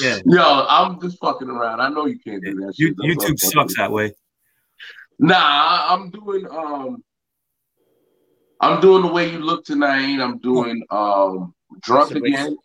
[0.00, 0.18] Yeah.
[0.26, 1.80] Yo, I'm just fucking around.
[1.80, 2.74] I know you can't do that.
[2.78, 2.96] You, shit.
[2.96, 3.76] That's what I'm YouTube sucks with.
[3.76, 4.12] that way.
[5.18, 7.04] Nah, I'm doing um,
[8.60, 10.20] I'm doing the way you look tonight.
[10.20, 11.54] I'm doing um,
[11.84, 12.56] drunk That's a great again.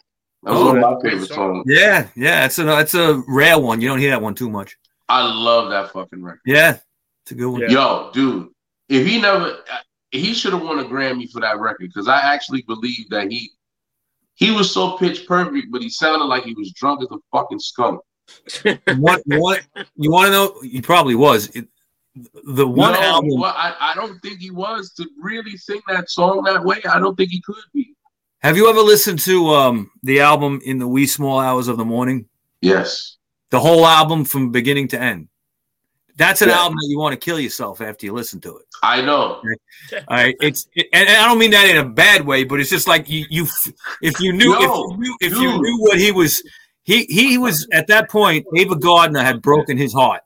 [0.46, 1.64] Oh, one of oh, my that's a great favorite songs.
[1.68, 2.46] Yeah, yeah.
[2.46, 3.82] It's a it's a rare one.
[3.82, 4.78] You don't hear that one too much.
[5.08, 6.42] I love that fucking record.
[6.46, 6.78] Yeah,
[7.24, 7.62] it's a good one.
[7.62, 7.70] Yeah.
[7.70, 8.50] Yo, dude,
[8.88, 9.58] if he never,
[10.12, 13.52] he should have won a Grammy for that record because I actually believe that he
[14.36, 17.60] he was so pitch perfect, but he sounded like he was drunk as a fucking
[17.60, 18.00] skunk.
[18.98, 19.62] What what
[19.96, 20.62] you want to know?
[20.62, 21.48] He probably was.
[21.56, 21.68] It,
[22.46, 23.40] the one no, album.
[23.40, 26.82] well, I, I don't think he was to really sing that song that way.
[26.90, 27.94] I don't think he could be.
[28.42, 31.86] Have you ever listened to um the album in the wee small hours of the
[31.86, 32.26] morning?
[32.62, 33.18] Yes.
[33.52, 35.28] The whole album from beginning to end.
[36.16, 36.60] That's an Yeah.
[36.60, 38.66] album that you want to kill yourself after you listen to it.
[38.84, 39.42] I know.
[39.94, 42.60] All right, it's it, and, and I don't mean that in a bad way, but
[42.60, 43.48] it's just like you you
[44.02, 46.44] if you knew Yo, if you knew, if you knew what he was
[46.84, 48.46] he he was at that point.
[48.56, 50.22] Ava Gardner had broken his heart.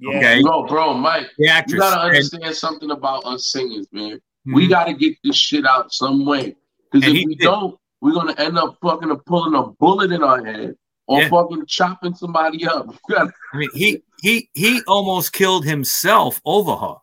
[0.00, 0.16] Yeah.
[0.18, 4.20] Okay, No, bro, Mike, the you gotta And- understand something about us singers, man.
[4.46, 4.70] We Mhm.
[4.70, 6.56] gotta get this shit out some way.
[6.90, 7.44] Because if we did.
[7.44, 10.74] don't, we're gonna end up fucking pulling a bullet in our head
[11.06, 11.28] or Yeah.
[11.28, 12.94] fucking chopping somebody up.
[13.10, 16.94] I mean, he he he almost killed himself over her.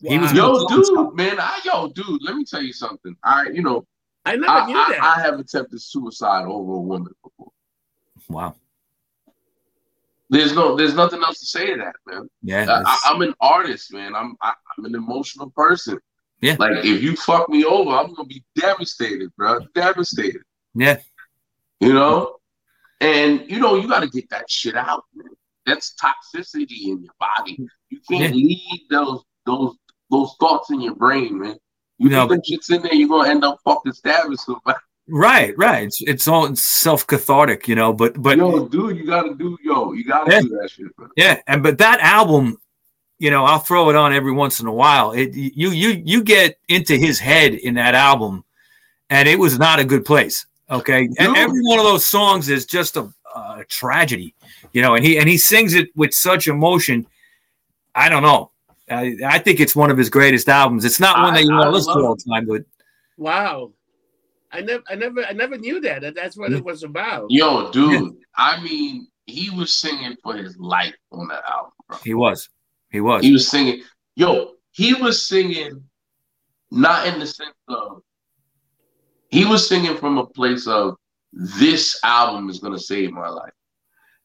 [0.00, 0.66] He was- Wow.
[0.66, 3.16] Yo, dude, man, I yo, dude, let me tell you something.
[3.24, 3.84] I, you know,
[4.24, 5.02] I never I, knew I, that.
[5.02, 7.50] I have attempted suicide over a woman before.
[8.28, 8.54] Wow.
[10.30, 12.28] There's no, there's nothing else to say to that, man.
[12.42, 12.62] Yeah.
[12.62, 14.14] I, that's- I, I'm an artist, man.
[14.14, 15.98] I'm, I, I'm an emotional person.
[16.40, 16.56] Yeah.
[16.58, 19.60] Like if you fuck me over, I'm gonna be devastated, bro.
[19.74, 20.42] Devastated.
[20.74, 20.98] yeah.
[21.80, 22.36] You know,
[23.00, 25.28] and you know you got to get that shit out, man.
[25.66, 27.58] That's toxicity in your body.
[27.90, 29.76] You can't leave those those
[30.10, 31.56] those thoughts in your brain, man.
[31.98, 34.78] You No, put them shits in there, you're gonna end up fucking stabbing somebody.
[35.08, 35.84] Right, right.
[35.84, 37.92] It's it's all self cathartic, you know.
[37.92, 40.40] But but yo, dude, you gotta do yo, you gotta Yeah.
[40.42, 41.08] do that shit, bro.
[41.16, 42.58] yeah, and but that album,
[43.18, 45.12] you know, I'll throw it on every once in a while.
[45.12, 48.44] It you you you get into his head in that album,
[49.10, 50.46] and it was not a good place.
[50.70, 54.34] Okay, and every one of those songs is just a, a tragedy,
[54.72, 54.94] you know.
[54.94, 57.06] And he and he sings it with such emotion.
[57.94, 58.50] I don't know.
[58.90, 60.84] I, I think it's one of his greatest albums.
[60.84, 62.62] It's not one that you I- want to listen to all the time, but
[63.16, 63.72] Wow.
[64.50, 66.00] I never, I never, I never knew that.
[66.00, 67.26] that That's what it was about.
[67.30, 71.98] Yo, dude, I mean, he was singing for his life on that album, bro.
[72.02, 72.48] he was,
[72.90, 73.22] he was.
[73.24, 73.82] He was singing,
[74.16, 75.82] yo, he was singing
[76.70, 78.02] not in the sense of
[79.30, 80.94] he was singing from a place of
[81.32, 83.52] this album is gonna save my life.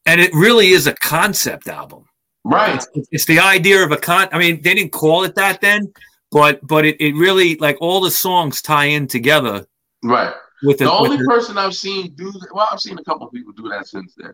[0.05, 2.05] and it really is a concept album.
[2.45, 2.75] Right.
[2.93, 4.27] It's, it's the idea of a con.
[4.33, 5.93] I mean, they didn't call it that then,
[6.31, 9.65] but but it, it really like all the songs tie in together
[10.03, 10.33] Right.
[10.63, 13.03] with The the, with only the- person I've seen do that, well, I've seen a
[13.05, 14.33] couple of people do that since then.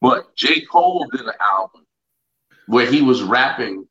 [0.00, 0.62] But J.
[0.62, 1.86] Cole did an album
[2.66, 3.86] where he was rapping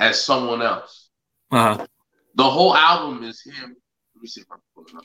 [0.00, 1.10] as someone else.
[1.50, 1.86] uh,
[2.34, 3.76] The whole album is him.
[4.14, 5.04] Let me see if I can pull it up.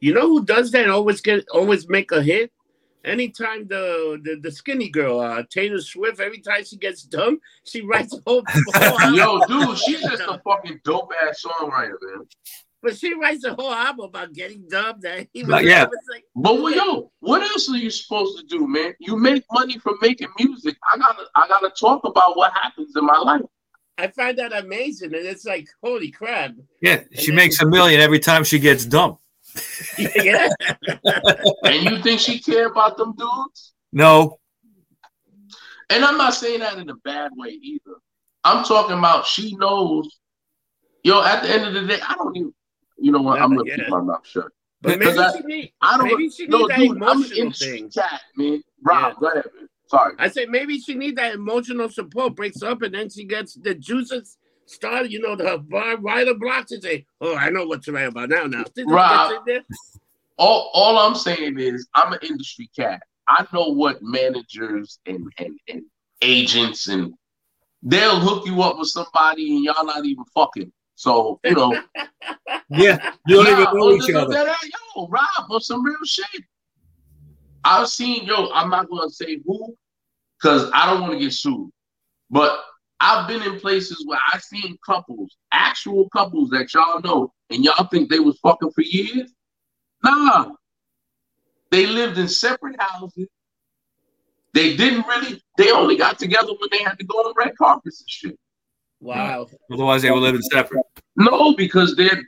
[0.00, 0.88] You know who does that?
[0.90, 2.52] Always get, always make a hit.
[3.04, 7.80] Anytime the the, the skinny girl, uh, Taylor Swift, every time she gets dumb, she
[7.82, 8.42] writes a whole.
[8.74, 9.14] whole album.
[9.14, 12.26] Yo, dude, she's just a fucking dope ass songwriter, man.
[12.86, 15.02] But she writes a whole album about getting dubbed.
[15.02, 15.86] That he was, Uh, yeah.
[16.08, 18.94] Like, But well, yo, what else are you supposed to do, man?
[19.00, 20.76] You make money from making music.
[20.94, 23.40] I gotta, I gotta talk about what happens in my life.
[23.98, 26.52] I find that amazing, and it's like, holy crap!
[26.80, 29.20] yeah, she then- makes a million every time she gets dumped.
[29.98, 30.48] yeah,
[31.64, 33.72] And you think she care about them dudes?
[33.92, 34.38] No,
[35.90, 37.96] And I'm not saying that in a bad way either.
[38.44, 40.20] I'm talking about she knows.
[41.02, 42.52] Yo, at the end of the day, I don't even.
[42.98, 43.40] You know what?
[43.40, 44.46] I'm gonna keep my mouth shut.
[44.80, 45.72] but maybe I- she need.
[45.80, 46.06] I don't.
[46.06, 47.90] Maybe she no, that dude, emotional thing.
[47.90, 48.62] cat, man.
[48.82, 49.20] Rob, Yeah.
[49.20, 49.68] go ahead, man.
[49.88, 50.14] Sorry.
[50.18, 52.34] I said maybe she need that emotional support.
[52.34, 54.36] Breaks up, and then she gets the juices
[54.66, 55.12] started.
[55.12, 58.28] You know, the bar writer blocks and say, "Oh, I know what to write about
[58.30, 59.30] now." Now, Rob.
[59.30, 59.64] gets in there.
[60.38, 63.02] all all I'm saying is I'm an industry cat.
[63.28, 65.82] I know what managers and, and, and
[66.22, 67.12] agents and
[67.82, 70.72] they'll hook you up with somebody and y'all not even fucking.
[70.96, 71.72] So, you know,
[72.70, 74.32] yeah, you don't Nah, even know oh, each other.
[74.32, 74.56] that,
[74.96, 76.42] Yo, Rob, on some real shit.
[77.64, 79.76] I've seen, yo, I'm not gonna say who,
[80.40, 81.70] because I don't want to get sued.
[82.30, 82.60] But
[82.98, 87.86] I've been in places where I've seen couples, actual couples that y'all know, and y'all
[87.88, 89.30] think they was fucking for years.
[90.02, 90.52] Nah.
[91.70, 93.28] They lived in separate houses.
[94.54, 98.00] They didn't really, they only got together when they had to go on red carpets
[98.00, 98.38] and shit.
[99.00, 99.48] Wow.
[99.72, 100.84] Otherwise, they were living separate.
[101.16, 102.22] No, because they're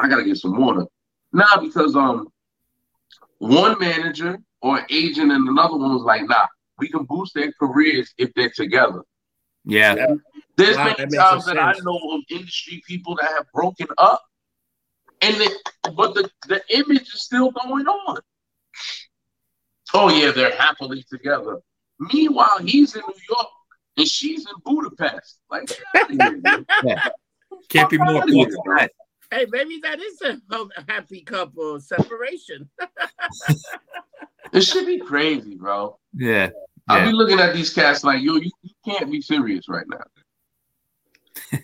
[0.00, 0.84] I gotta get some water.
[1.32, 2.28] Nah, because um
[3.38, 6.46] one manager or agent and another one was like, nah,
[6.78, 9.02] we can boost their careers if they're together.
[9.64, 9.94] Yeah,
[10.56, 13.46] There's Wow, many that makes times some that I know of industry people that have
[13.52, 14.22] broken up,
[15.20, 15.58] and the,
[15.94, 18.18] but the, the image is still going on.
[19.94, 21.60] Oh yeah, they're happily together.
[22.12, 23.48] Meanwhile, he's in New York
[23.98, 25.40] and she's in Budapest.
[25.50, 27.02] Like, get out of here,
[27.68, 28.92] can't be more close than that.
[29.30, 30.40] Hey, maybe that is a
[30.88, 32.70] happy couple separation.
[34.52, 35.98] it should be crazy, bro.
[36.14, 36.50] Yeah,
[36.88, 37.06] I'll yeah.
[37.06, 41.58] be looking at these cats like, yo, you, you can't be serious right now.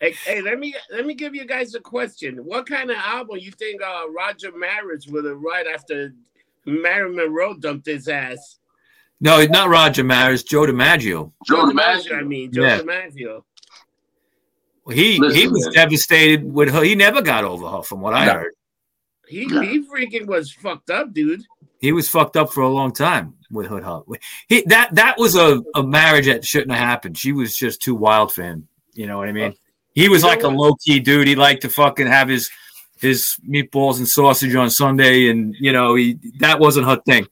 [0.00, 2.38] Hey, hey, let me let me give you guys a question.
[2.38, 6.14] What kind of album you think uh, Roger Maris would have right after
[6.64, 8.59] Marilyn Monroe dumped his ass?
[9.20, 11.30] No, not Roger Maris, Joe DiMaggio.
[11.46, 12.78] Joe DiMaggio, I mean, Joe Yeah.
[12.80, 13.42] DiMaggio.
[14.90, 15.72] He he Listen, was man.
[15.74, 16.82] devastated with her.
[16.82, 18.54] He never got over her, from what I heard.
[19.28, 19.62] He Yeah.
[19.62, 21.42] he freaking was fucked up, dude.
[21.80, 23.80] He was fucked up for a long time with her.
[23.82, 24.00] her.
[24.48, 27.16] He that that was a, a marriage that shouldn't have happened.
[27.16, 28.66] She was just too wild for him.
[28.94, 29.52] You know what I mean?
[29.52, 29.54] Uh,
[29.94, 31.28] he was You like a low key dude.
[31.28, 32.50] He liked to fucking have his
[33.00, 37.26] his meatballs and sausage on Sunday, and you know he that wasn't her thing.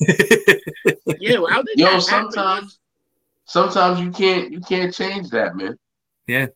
[1.18, 2.32] Yeah, well, how did Yo, that happen?
[2.32, 2.78] sometimes,
[3.44, 5.76] sometimes you can't, you can't change that, man.
[6.26, 6.46] Yeah.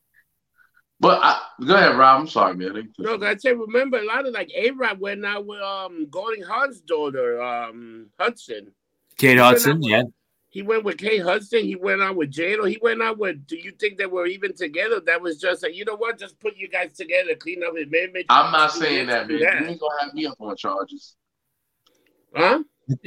[1.01, 2.21] But I, go ahead, Rob.
[2.23, 2.71] I'm sorry, man.
[2.71, 6.41] I didn't- I say, remember a lot of like A-Rod went out with um Goldie
[6.41, 8.73] Hawn's daughter, um Hudson.
[9.19, 10.05] Kate Hudson, yeah.
[10.55, 11.65] He went with Kate Hudson.
[11.65, 12.71] He went out with Jado.
[12.71, 13.45] He went out with.
[13.45, 15.01] Do you think they were even together?
[15.01, 16.17] That was just like, you know what?
[16.17, 18.27] Just put you guys together, clean up his image.
[18.29, 19.65] I'm not saying that, do man.
[19.65, 21.17] You ain't gonna have me up on charges.
[22.37, 22.63] Huh?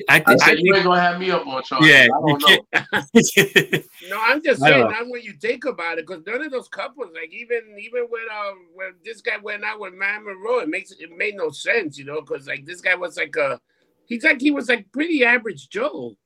[0.10, 1.88] I, I I said you ain't gonna have me up on charges.
[1.88, 3.80] yeah, I don't know.
[4.10, 6.68] No, I'm just saying don't not when you think about it, because none of those
[6.68, 10.68] couples, like even even when um when this guy went out with Matt Monroe, it
[10.68, 13.62] makes it made no sense, you know, because like this guy was like a
[14.06, 16.18] he's like he was like pretty average Joe.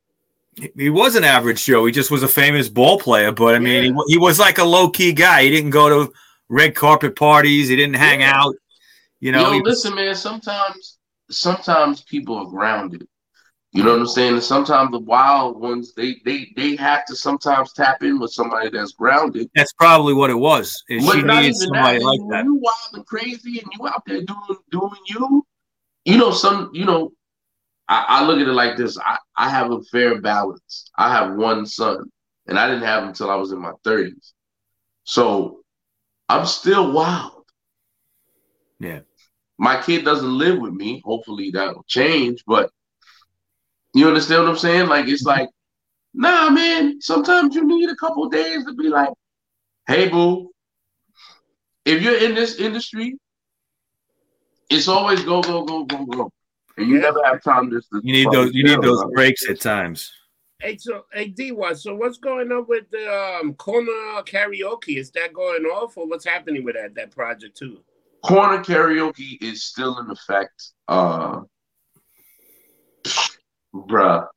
[0.77, 1.85] He was an average Joe.
[1.85, 4.01] He just was a famous ball player, but I mean, Yeah.
[4.07, 5.43] he, he was like a low key guy.
[5.43, 6.13] He didn't go to
[6.49, 7.69] red carpet parties.
[7.69, 8.33] He didn't hang Yeah.
[8.41, 8.55] out.
[9.19, 10.15] You know, Yo, listen, man.
[10.15, 10.97] Sometimes,
[11.29, 13.07] sometimes people are grounded.
[13.73, 14.33] You know what I'm saying?
[14.33, 18.69] And sometimes the wild ones, they they they have to sometimes tap in with somebody
[18.69, 19.49] that's grounded.
[19.55, 20.83] that's probably what it was.
[20.89, 22.03] is But She needed somebody that.
[22.03, 22.43] like that.
[22.43, 25.45] you wild and crazy and you out there doing doing you,
[26.03, 26.69] you know some.
[26.73, 27.13] You know,
[27.91, 28.97] I, I look at it like this.
[28.97, 30.89] I I have a fair balance.
[30.97, 32.09] I have one son,
[32.47, 34.31] and I didn't have him until I was in my 30s.
[35.03, 35.59] So
[36.29, 37.43] I'm still wild.
[38.79, 39.01] Yeah.
[39.57, 41.01] My kid doesn't live with me.
[41.03, 42.43] Hopefully that'll change.
[42.47, 42.71] But
[43.93, 44.87] you understand what I'm saying?
[44.87, 45.41] Like it's mm-hmm.
[45.41, 45.49] like,
[46.13, 47.01] nah, man.
[47.01, 49.09] Sometimes you need a couple days to be like,
[49.85, 50.49] hey, boo.
[51.83, 53.17] If you're in this industry,
[54.69, 56.31] it's always go, go, go, go, go.
[56.77, 57.01] And you Yeah.
[57.01, 58.53] never have time just to You need those.
[58.53, 59.11] You need those bro.
[59.13, 60.11] breaks at times.
[60.59, 63.91] Hey, so hey D so what's going on with the um corner
[64.23, 64.97] karaoke?
[64.97, 67.83] Is that going off or what's happening with that that project too?
[68.23, 70.71] corner karaoke is still in effect.
[70.87, 71.41] Uh,
[73.73, 74.27] bruh.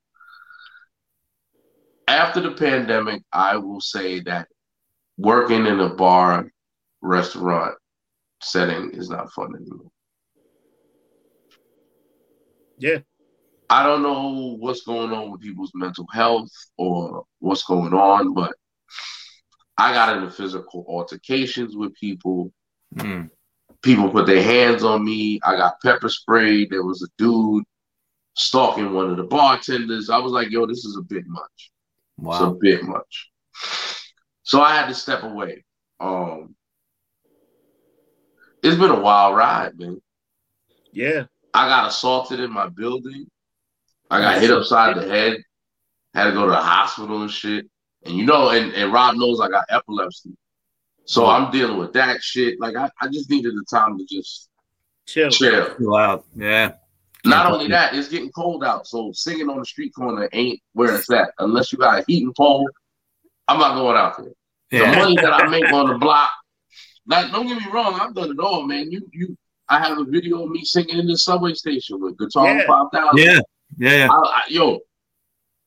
[2.07, 4.49] After the pandemic, I will say that
[5.17, 6.51] working in a bar,
[7.03, 7.77] restaurant
[8.43, 9.91] setting is not fun anymore.
[12.79, 12.99] Yeah.
[13.71, 18.55] I don't know what's going on with people's mental health or what's going on, but
[19.79, 22.53] I got into physical altercations with people
[22.95, 23.29] Mm.
[23.83, 25.41] people put their hands on me.
[25.45, 26.71] I got pepper sprayed.
[26.71, 27.65] There was a dude
[28.37, 30.11] stalking one of the bartenders.
[30.11, 31.73] I was like, yo, this is a bit much.
[32.19, 33.33] It's a bit much.
[34.45, 35.65] So I had to step away.
[35.99, 36.55] Um
[38.63, 40.01] it's been a wild ride, man.
[40.93, 41.25] Yeah.
[41.55, 43.27] I got assaulted in my building.
[44.11, 45.39] I got hit upside the head.
[46.13, 47.67] Had to go to the hospital and shit.
[48.05, 50.37] And you know, and, and Rob knows I got epilepsy.
[51.07, 52.61] So I'm dealing with that shit.
[52.61, 54.49] Like I, I just needed the time to just
[55.07, 55.31] Chill.
[55.31, 55.75] chill.
[55.77, 56.25] Chill out.
[56.35, 56.73] Yeah.
[57.25, 60.95] Not only that, it's getting cold out, so singing on the street corner ain't where
[60.95, 61.31] it's at.
[61.39, 62.69] Unless you got a heating pole,
[63.49, 64.33] I'm not going out there.
[64.71, 66.31] The money that I make on the block,
[67.07, 68.91] like don't get me wrong, I've done it all, man.
[68.91, 69.39] You you,
[69.69, 72.67] I have a video of me singing in the subway station with guitar Yeah.
[72.67, 73.19] five thousand.
[73.19, 73.41] Yeah.
[73.79, 74.09] Yeah.
[74.11, 74.79] I, I, yo,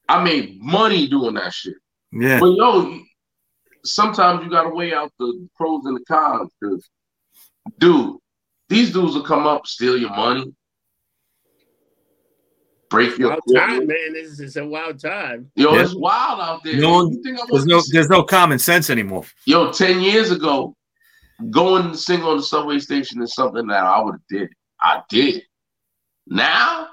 [0.07, 1.75] I made money doing that shit.
[2.11, 2.39] Yeah.
[2.39, 2.99] But yo,
[3.83, 6.87] sometimes you gotta weigh out the pros and the cons, because
[7.79, 8.17] dude,
[8.69, 10.53] these dudes will come up, steal your money,
[12.89, 14.13] break your Wild time, man.
[14.13, 15.51] This is a wild time.
[15.55, 15.81] Yo, Yeah.
[15.83, 16.79] it's wild out there.
[16.79, 17.81] No one- You think There's no.
[17.91, 19.25] There's no common sense anymore.
[19.45, 20.75] Yo, ten years ago,
[21.51, 24.49] going to sing on the subway station is something that I would have did.
[24.81, 25.43] I did.
[26.27, 26.89] Now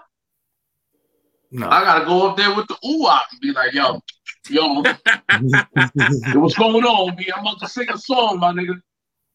[1.50, 1.68] No.
[1.68, 4.00] I gotta go up there with the ooh and be like, yo,
[4.48, 4.82] yo,
[6.32, 7.30] yo, what's going on, B?
[7.34, 8.80] I'm about to sing a song, my nigga.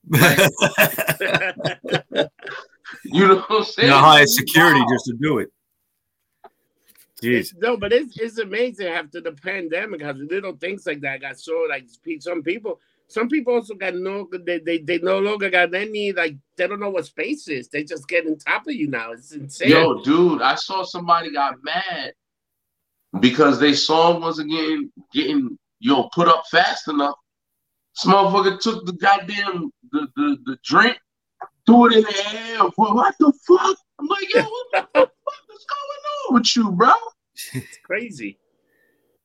[3.05, 3.89] You know what I'm you saying?
[3.89, 4.88] know, hire security Wow.
[4.91, 5.49] just to do it.
[7.22, 7.53] Jeez.
[7.60, 11.68] no, but it's it's amazing after the pandemic how little things like that got so
[11.70, 11.86] like
[12.20, 12.80] some people
[13.10, 16.80] some people also got no they, they they no longer got any like they don't
[16.80, 17.68] know what space is.
[17.68, 19.14] They just get on top of you now.
[19.14, 19.70] It's insane.
[19.70, 22.14] Yo, dude, I saw somebody got mad
[23.20, 27.16] because they song wasn't getting getting yo put up fast enough.
[27.95, 30.99] This motherfucker took the goddamn the, the, the drink,
[31.66, 32.60] threw it in the air.
[32.76, 33.78] What, what the fuck?
[33.99, 35.12] I'm like, yo, what the fuck
[35.51, 36.93] is going on with you, bro?
[37.53, 38.38] It's crazy.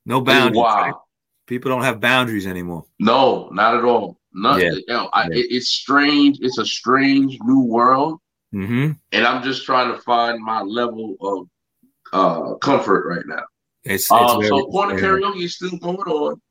[0.07, 0.57] No boundaries.
[0.57, 1.04] Wow.
[1.47, 2.85] People don't have boundaries anymore.
[2.99, 4.17] No, not at all.
[4.33, 4.81] Nothing.
[4.87, 5.43] Yo, I, Yeah.
[5.49, 6.39] it's strange.
[6.41, 8.19] It's a strange new world,
[8.53, 8.91] Mm-hmm.
[9.11, 11.47] and I'm just trying to find my level of
[12.13, 13.43] uh comfort right now.
[13.83, 16.41] It's, it's Um, very, so corner very- karaoke is still going on.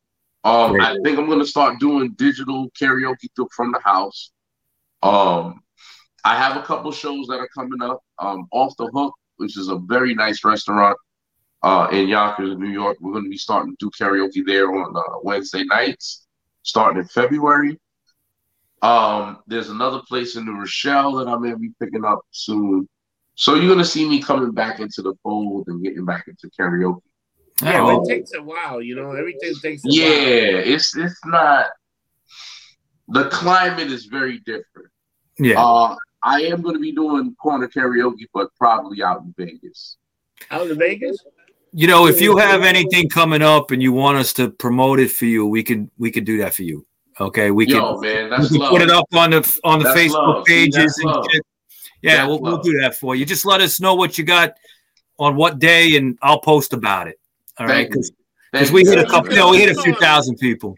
[0.44, 4.30] Um, I think I'm gonna start doing digital karaoke th- from the house.
[5.02, 5.60] Um,
[6.24, 8.00] I have a couple shows that are coming up.
[8.18, 10.96] Um, Off the Hook, which is a very nice restaurant
[11.64, 12.98] uh, in Yonkers, New York.
[13.00, 16.26] We're gonna be starting to do karaoke there on uh, Wednesday nights,
[16.62, 17.80] starting in February.
[18.82, 22.88] Um, there's another place in New Rochelle that I'm gonna be picking up soon.
[23.34, 27.00] So you're gonna see me coming back into the fold and getting back into karaoke.
[27.62, 29.12] Yeah, but it takes a while, you know.
[29.12, 30.74] Everything takes a Yeah, while.
[30.74, 31.66] it's it's not.
[33.08, 34.88] The climate is very different.
[35.38, 35.62] yeah.
[35.62, 39.98] Uh, I am going to be doing corner karaoke, but probably out in Vegas.
[40.50, 41.18] Out in Vegas.
[41.76, 45.10] You know, if you have anything coming up and you want us to promote it
[45.10, 46.86] for you, we can we can do that for you.
[47.18, 48.70] Okay, we can, Yo, man, we can love.
[48.70, 50.44] put it up on the on the That's Facebook love.
[50.44, 51.42] Pages that's and shit.
[52.00, 53.24] Yeah, That's we'll, we'll do that for you.
[53.24, 54.54] Just let us know what you got
[55.18, 57.18] on what day, and I'll post about it.
[57.58, 58.10] All right, Thank you.
[58.52, 59.30] because we hit a couple.
[59.30, 59.36] you.
[59.36, 60.76] You know, we hit a few thousand people.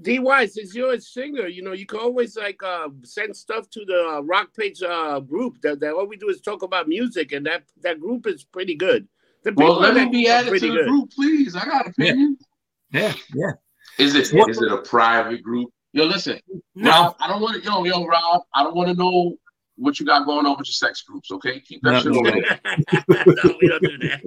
[0.00, 3.84] DY, since you're a singer, you know, you can always like uh, send stuff to
[3.84, 5.60] the uh, Rock Page uh, group.
[5.62, 8.74] That, that all we do is talk about music, and that that group is pretty
[8.74, 9.06] good.
[9.44, 10.86] The Well, let me be added to the good.
[10.88, 11.56] group, please.
[11.56, 12.44] I got opinions.
[12.92, 13.52] Yeah, yeah.
[13.98, 15.70] Is it What- is it a private group?
[15.92, 16.40] Yo, listen,
[16.74, 17.68] No, Rob, I don't want to.
[17.68, 19.36] Yo, yo, Rob, I don't want to know
[19.76, 21.30] what you got going on with your sex groups.
[21.32, 22.18] Okay, keep that No, shit no.
[22.20, 22.60] over there.
[23.44, 24.20] no, we don't do that.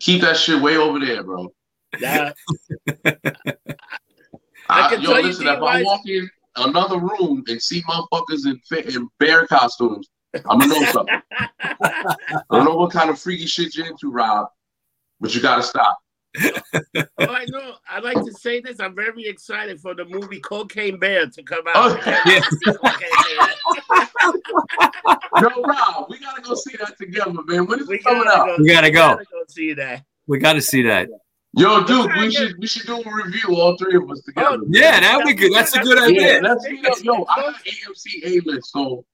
[0.00, 1.48] Keep that shit way over there, bro.
[2.00, 2.32] Nah,
[4.68, 7.62] I, I can yo, tell you, listen, if I D-Wise- walk in another room and
[7.62, 8.60] see motherfuckers in,
[8.94, 10.08] in bear costumes,
[10.48, 11.20] I'm gonna know something.
[11.60, 12.14] I
[12.50, 14.48] don't know what kind of freaky shit you're into, Rob,
[15.20, 15.98] but you gotta stop.
[16.44, 16.52] oh,
[17.18, 17.74] I know.
[17.88, 18.78] I like to say this.
[18.78, 21.74] I'm very excited for the movie Cocaine Bear to come out.
[21.76, 22.42] Oh, yeah.
[25.40, 27.66] Yo, Rob, we gotta go see that together, man.
[27.66, 28.46] When is We it coming out?
[28.46, 28.56] go.
[28.58, 29.08] We gotta we go.
[29.10, 30.04] Gotta go see that.
[30.26, 31.08] we got to see that.
[31.54, 34.58] Yo, dude, we should we should do a review, all three of us oh, together.
[34.60, 35.52] Oh, Yeah, that would be good.
[35.54, 36.40] That's a good Yeah, idea.
[36.42, 37.02] let's meet up.
[37.02, 39.04] Yo, I got AMC A list, so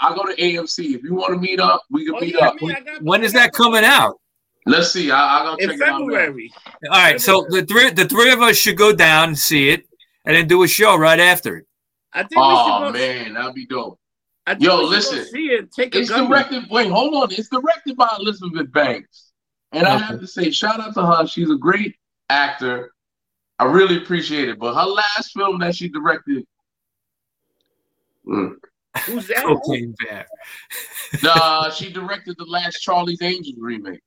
[0.00, 0.94] I go to AMC.
[0.96, 2.60] If you want to meet up, we can Oh, meet yeah, up.
[2.60, 4.20] me, got- When is that coming out?
[4.66, 5.10] Let's see.
[5.10, 5.88] I, I gotta In check it out.
[6.00, 6.06] now.
[6.06, 6.52] February.
[6.90, 9.86] All right, so the three the three of us should go down and see it,
[10.24, 11.66] and then do a show right after it.
[12.12, 12.92] I think Oh we go.
[12.92, 13.98] man, that'd be dope.
[14.46, 15.18] I think Yo, we should listen.
[15.18, 15.72] Go see it.
[15.72, 16.28] Take a It's gummy.
[16.28, 16.64] directed.
[16.70, 17.32] Wait, hold on.
[17.32, 19.32] It's directed by Elizabeth Banks,
[19.72, 21.26] and I have to say, shout out to her.
[21.26, 21.94] She's a great
[22.30, 22.90] actor.
[23.58, 24.58] I really appreciate it.
[24.58, 26.44] But her last film that she directed,
[28.26, 28.54] mm,
[29.06, 29.44] Who's that?
[29.44, 30.26] Cocaine Bear.
[31.24, 34.00] uh, she directed the last Charlie's Angels remake.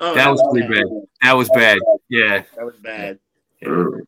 [0.00, 0.84] Oh, That was pretty bad.
[1.22, 1.78] That was bad.
[2.08, 2.42] Yeah.
[2.56, 3.18] That was bad.
[3.64, 4.00] Mm.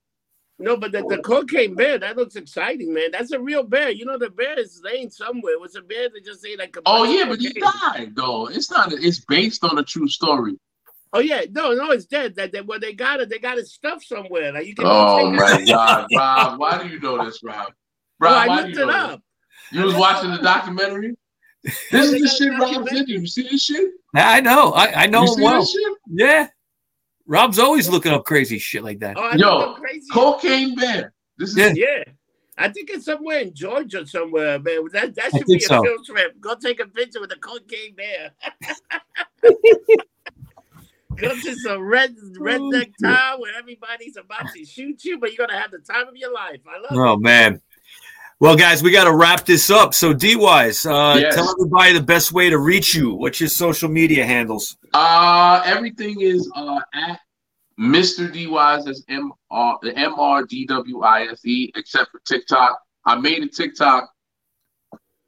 [0.60, 3.10] No, but the, the cocaine bear, that looks exciting, man.
[3.12, 3.90] That's a real bear.
[3.90, 5.52] You know, the bear is laying somewhere.
[5.52, 7.72] It was a bear that just ate like a Oh yeah, but he cocaine.
[7.94, 8.48] died though.
[8.48, 8.92] It's not.
[8.92, 10.58] It's based on a true story.
[11.12, 12.34] Oh yeah, no, no, it's dead.
[12.34, 13.28] That, that well, they got it.
[13.30, 14.52] They got it stuffed somewhere.
[14.52, 14.84] Like you can.
[14.86, 15.64] Oh my.
[15.68, 16.58] God, Rob!
[16.58, 17.72] Why do you know this, Rob?
[18.18, 19.22] Rob, I looked it up.
[19.70, 19.78] This?
[19.78, 21.16] You was watching the documentary.
[21.90, 23.04] This is the shit a Rob documentary.
[23.14, 23.20] you.
[23.20, 23.90] You see this shit?
[24.14, 24.72] I know.
[24.72, 25.60] I, I know you him see well.
[25.60, 25.98] this shit?
[26.06, 26.48] Yeah.
[27.26, 29.18] Rob's always looking up crazy shit like that.
[29.18, 30.06] Oh, I Yo, crazy.
[30.10, 31.12] Cocaine Bear.
[31.36, 31.72] This is Yeah.
[31.74, 32.04] Yeah.
[32.58, 34.84] I think it's somewhere in Georgia somewhere, man.
[34.92, 35.80] That that I should be a so.
[35.82, 36.40] field trip.
[36.40, 38.32] Go take a picture with a cocaine bear.
[41.16, 45.46] Go to some red redneck Oh, town where everybody's about to shoot you, but you're
[45.46, 46.60] gonna have the time of your life.
[46.68, 47.08] I love oh, it.
[47.08, 47.60] Oh man.
[48.40, 49.94] Well, guys, we got to wrap this up.
[49.94, 51.34] So, D Wise, uh, Yes.
[51.34, 53.14] tell everybody the best way to reach you.
[53.14, 54.76] What's your social media handles?
[54.94, 57.18] Uh, everything is uh at
[57.80, 58.32] Mr.
[58.32, 58.84] D Wise.
[58.84, 62.78] That's M R the M R D W I S E, except for TikTok.
[63.04, 64.08] I made a TikTok.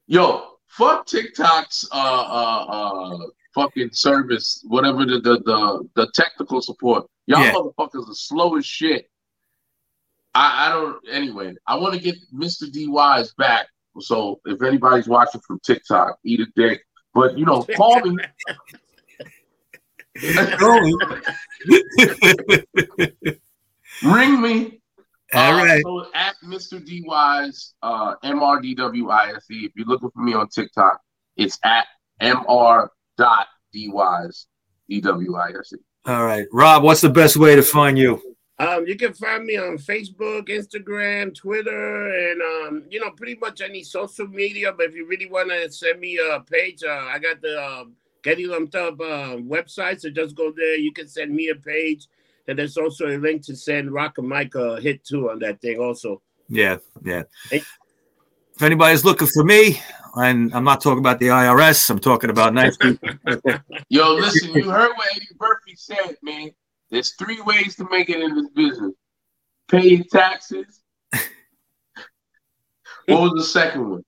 [0.06, 3.18] Yo, fuck TikTok's uh uh uh
[3.56, 7.06] fucking service, whatever the the the, the technical support.
[7.26, 7.52] Y'all Yeah.
[7.54, 9.10] motherfuckers are slow as shit.
[10.34, 12.70] I, I don't anyway, I want to get Mr.
[12.70, 13.66] D Wise back.
[14.00, 16.82] So if anybody's watching from TikTok, eat a dick.
[17.14, 18.16] But you know, call me.
[24.02, 24.80] Ring me.
[25.32, 25.82] All Uh, right.
[25.82, 26.84] So at Mr.
[26.84, 29.64] D Wise, uh, M R D W I S E.
[29.66, 31.00] If you're looking for me on TikTok,
[31.36, 31.86] it's at
[32.20, 34.46] M R dot D Wise
[34.88, 35.76] D W I S E.
[36.06, 36.46] All right.
[36.52, 38.20] Rob, what's the best way to find you?
[38.60, 43.62] Um, you can find me on Facebook, Instagram, Twitter, and um, you know, pretty much
[43.62, 44.70] any social media.
[44.70, 47.84] But if you really want to send me a page, uh, I got the uh,
[48.22, 50.76] Getty Lumped Up uh, website, so just go there.
[50.76, 52.06] You can send me a page,
[52.48, 55.62] and there's also a link to send Rock and Mike a hit too on that
[55.62, 55.78] thing.
[55.78, 56.20] Also,
[56.50, 57.22] Yeah, yeah.
[57.50, 57.62] Hey.
[58.56, 59.80] If anybody's looking for me,
[60.16, 63.08] and I'm not talking about the IRS, I'm talking about nice people.
[63.88, 66.50] Yo, listen, you heard what Eddie Murphy said, man.
[66.90, 68.92] There's three ways to make it in this business:
[69.68, 70.80] pay your taxes.
[73.06, 74.04] what was the second one?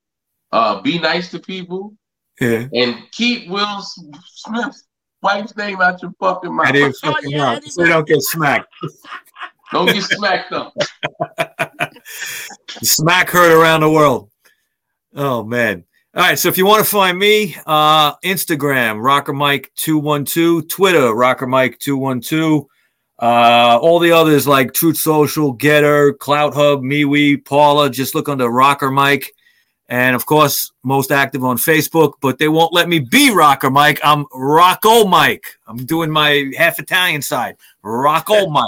[0.51, 1.95] Uh, be nice to people
[2.41, 2.67] Yeah.
[2.75, 4.85] and keep Will Smith's
[5.23, 6.67] wife's name out your fucking mouth.
[6.67, 7.61] I didn't Oh, fucking yeah, know.
[7.67, 8.69] So don't get smacked.
[9.73, 10.75] Don't get smacked up.
[12.83, 14.31] Smack heard around the world.
[15.15, 15.85] Oh man.
[16.15, 16.39] All right.
[16.39, 21.79] So if you want to find me, uh, Instagram, Rocker Mike 212, Twitter, Rocker Mike
[21.79, 22.67] 212,
[23.23, 28.49] uh, all the others like Truth Social, Gettr, Clout Hub, MeWe, Parler, just look under
[28.51, 29.33] Rocker Mike.
[29.89, 32.15] and of course, most active on Facebook.
[32.21, 34.01] But they won't let me be Rocker Mike.
[34.03, 35.47] I'm Rocco Mike.
[35.69, 38.67] I'm doing my half Italian side, Rocco Mike.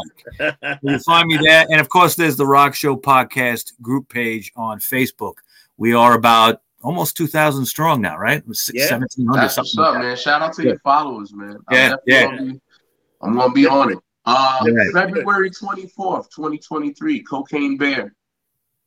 [0.82, 4.52] you can find me there, and of course, there's the Rock Show podcast group page
[4.54, 5.34] on Facebook.
[5.78, 8.42] We are about almost 2,000 strong now, right?
[8.72, 8.98] Yeah.
[8.98, 9.84] 1,700 That's what's something.
[9.84, 10.16] up, like man.
[10.16, 10.68] Shout out to Yeah.
[10.68, 11.56] your followers, man.
[11.68, 12.24] I'm Yeah, yeah.
[12.26, 12.60] Gonna be,
[13.22, 13.98] I'm gonna be on it.
[14.26, 14.72] Uh, Yeah.
[14.92, 18.14] February 24th, 2023, Cocaine Bear.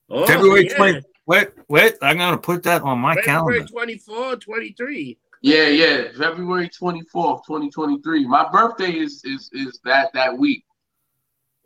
[0.09, 0.75] Oh, February yeah.
[0.77, 1.01] 20.
[1.25, 1.95] Wait, wait.
[2.01, 3.61] I'm going to put that on my calendar.
[3.61, 3.71] February calendar.
[3.71, 5.17] 24, 23.
[5.41, 8.27] Yeah, yeah, February 24th, 2023.
[8.27, 10.65] My birthday is is is that that week.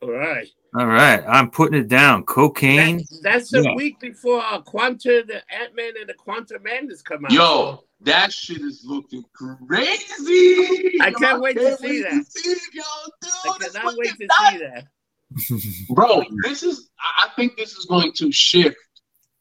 [0.02, 0.48] All right.
[0.78, 1.22] All right.
[1.28, 2.24] I'm putting it down.
[2.24, 2.98] Cocaine.
[2.98, 3.76] That, that's a Yeah.
[3.76, 7.32] week before uh, Quanta, the Ant Man and the Quantum Madness come out.
[7.32, 10.98] Yo, that shit is looking crazy.
[11.02, 12.26] I Yo, can't wait to see wait that.
[12.26, 14.50] see it, yo, I dude, it's cannot wait to nuts.
[14.50, 15.88] see that.
[15.96, 18.78] Bro, this is I I think this is going to shift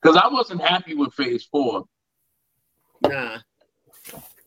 [0.03, 1.85] because I wasn't happy with phase four.
[3.03, 3.39] Nah.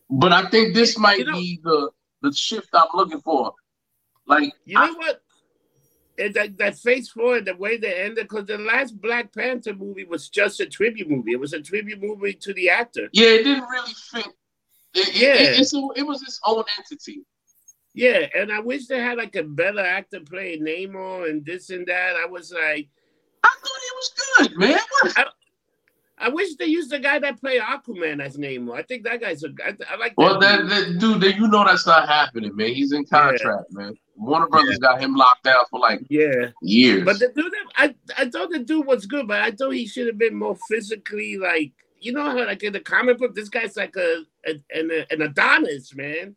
[0.10, 1.90] But I think this might You know- be the
[2.22, 3.54] the shift I'm looking for.
[4.28, 5.22] Like You know what?
[6.16, 10.04] It, that, that Phase Four, the way they ended, because the last Black Panther movie
[10.04, 11.32] was just a tribute movie.
[11.32, 13.10] It was a tribute movie to the actor.
[13.14, 14.28] yeah, it didn't really fit.
[14.94, 15.34] It, Yeah.
[15.34, 17.24] it, a, it was its own entity.
[17.96, 21.86] Yeah, and I wish they had like a better actor playing Namor and this and
[21.88, 22.16] that.
[22.16, 22.90] I was like,
[23.44, 24.12] I thought it was
[24.50, 24.80] good, man.
[25.02, 25.28] What?
[26.18, 28.76] I wish they used the guy that played Aquaman as Namor.
[28.76, 29.50] I think that guy's a.
[29.64, 30.18] I, I like that.
[30.18, 30.62] Well, that,
[31.00, 31.22] dude.
[31.22, 32.70] that dude, you know that's not happening, man.
[32.74, 33.96] He's in contract, man.
[34.16, 37.04] Warner Brothers got him locked down for like yeah, years.
[37.04, 40.08] but the dude, I I thought the dude was good, but I thought he should
[40.08, 41.72] have been more physically like.
[42.00, 45.22] You know how like in the comic book, this guy's like a, a an, an
[45.22, 46.36] Adonis, man.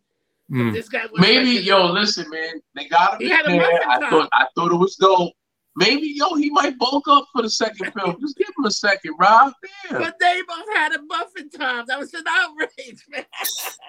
[0.49, 0.71] But Hmm.
[0.73, 2.63] this guy was Maybe, like a- yo, listen, man.
[2.77, 3.81] They got him He had a there.
[3.91, 5.33] I thought, I thought it was dope.
[5.79, 8.17] Maybe, yo, he might bulk up for the second film.
[8.19, 9.53] Just give him a second, Rob.
[9.91, 10.01] Damn.
[10.01, 11.87] But they both had a muffin top.
[11.87, 13.27] That was an outrage, man.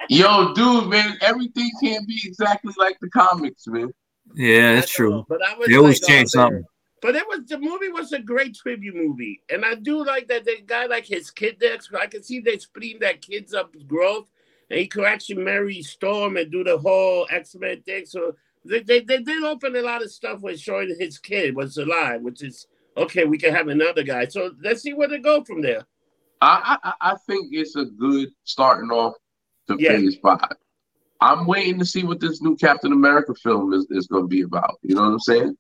[0.10, 3.94] Yo, dude, man, everything can't be exactly like the comics, man.
[4.36, 5.26] Yeah, that's I know, true.
[5.30, 6.44] But I was They always like, oh, change man.
[6.44, 6.64] something.
[7.02, 10.46] But it was the movie was a great tribute movie, and I do like that
[10.46, 11.78] the guy like his kid there.
[11.98, 14.28] I can see they splitting that kid's up growth,
[14.70, 18.08] and he could actually marry Storm and do the whole X Men thing.
[18.08, 18.36] So
[18.70, 22.22] they, they they did open a lot of stuff with showing his kid was alive,
[22.22, 23.26] which is okay.
[23.26, 24.26] We can have another guy.
[24.28, 25.86] So let's see where they go from there.
[26.42, 29.16] I, I I think it's a good starting off
[29.68, 29.94] to Yeah.
[29.98, 30.54] phase five.
[31.20, 34.42] I'm waiting to see what this new Captain America film is, is going to be
[34.42, 34.76] about.
[34.84, 35.58] You know what I'm saying?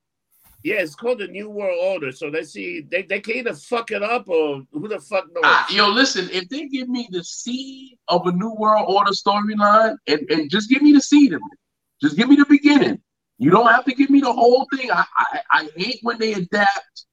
[0.64, 2.12] Yeah, it's called the New World Order.
[2.12, 2.82] So let's see.
[2.82, 5.44] They they can either fuck it up or who the fuck knows.
[5.46, 9.96] Ah, yo, listen, if they give me the seed of a New World Order storyline
[10.08, 11.60] and, and just give me the seed of it,
[12.02, 13.02] just give me the beginning.
[13.38, 14.92] You don't have to give me the whole thing.
[14.92, 17.06] I, I, I hate when they adapt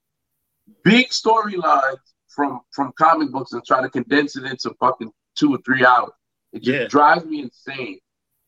[0.83, 1.99] big storylines
[2.29, 6.11] from from comic books and try to condense it into fucking two or three hours.
[6.53, 6.87] It just Yeah.
[6.89, 7.99] drives me insane.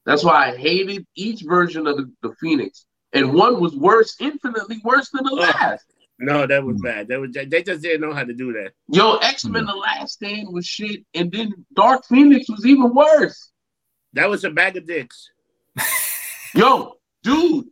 [0.05, 2.87] That's why I hated each version of the, the Phoenix.
[3.13, 5.37] And one was worse, infinitely worse than the Oh.
[5.37, 5.85] last.
[6.19, 7.09] no, that was bad.
[7.09, 8.73] That was they just didn't know how to do that.
[8.89, 13.53] Yo, X Men: The Last Stand was shit, and then Dark Phoenix was even worse.
[14.15, 15.31] That was a bag of dicks.
[16.57, 17.66] Yo, dude,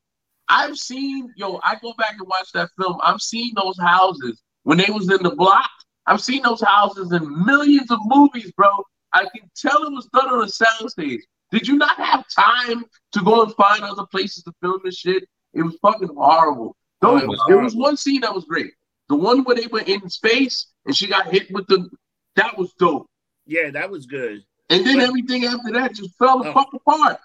[0.48, 1.32] I've seen.
[1.36, 2.98] Yo, I go back and watch that film.
[3.02, 5.69] I've seen those houses when they was in the block.
[6.06, 8.69] I've seen those houses in millions of movies, bro.
[9.15, 11.20] I can tell it was done on a soundstage.
[11.51, 15.24] Did you not have time to go and find other places to film this shit?
[15.55, 16.77] It was fucking horrible.
[17.01, 18.73] Oh, Though was there was one scene that was great.
[19.09, 21.89] The one where they were in space and she got hit with the.
[22.36, 23.06] That was dope.
[23.47, 24.43] Yeah, that was good.
[24.69, 26.52] And then But- everything after that just fell the Oh.
[26.52, 27.19] fuck apart.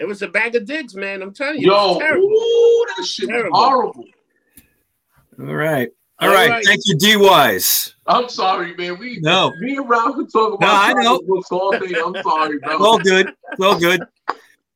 [0.00, 1.22] It was a bag of dicks, man.
[1.22, 1.70] I'm telling you.
[1.72, 2.28] Yo, terrible.
[2.28, 3.56] ooh, that shit Terrible.
[3.58, 4.04] horrible.
[5.40, 5.88] All right.
[6.20, 6.50] All All right.
[6.50, 6.64] right.
[6.64, 7.94] Thank you, D Wise.
[8.06, 8.98] I'm sorry, man.
[8.98, 9.52] We No.
[9.60, 11.18] me and Ralph could talk No, about I know.
[11.18, 11.94] comic books all day.
[12.04, 13.26] I'm sorry, It's all good.
[13.28, 14.02] It's all good.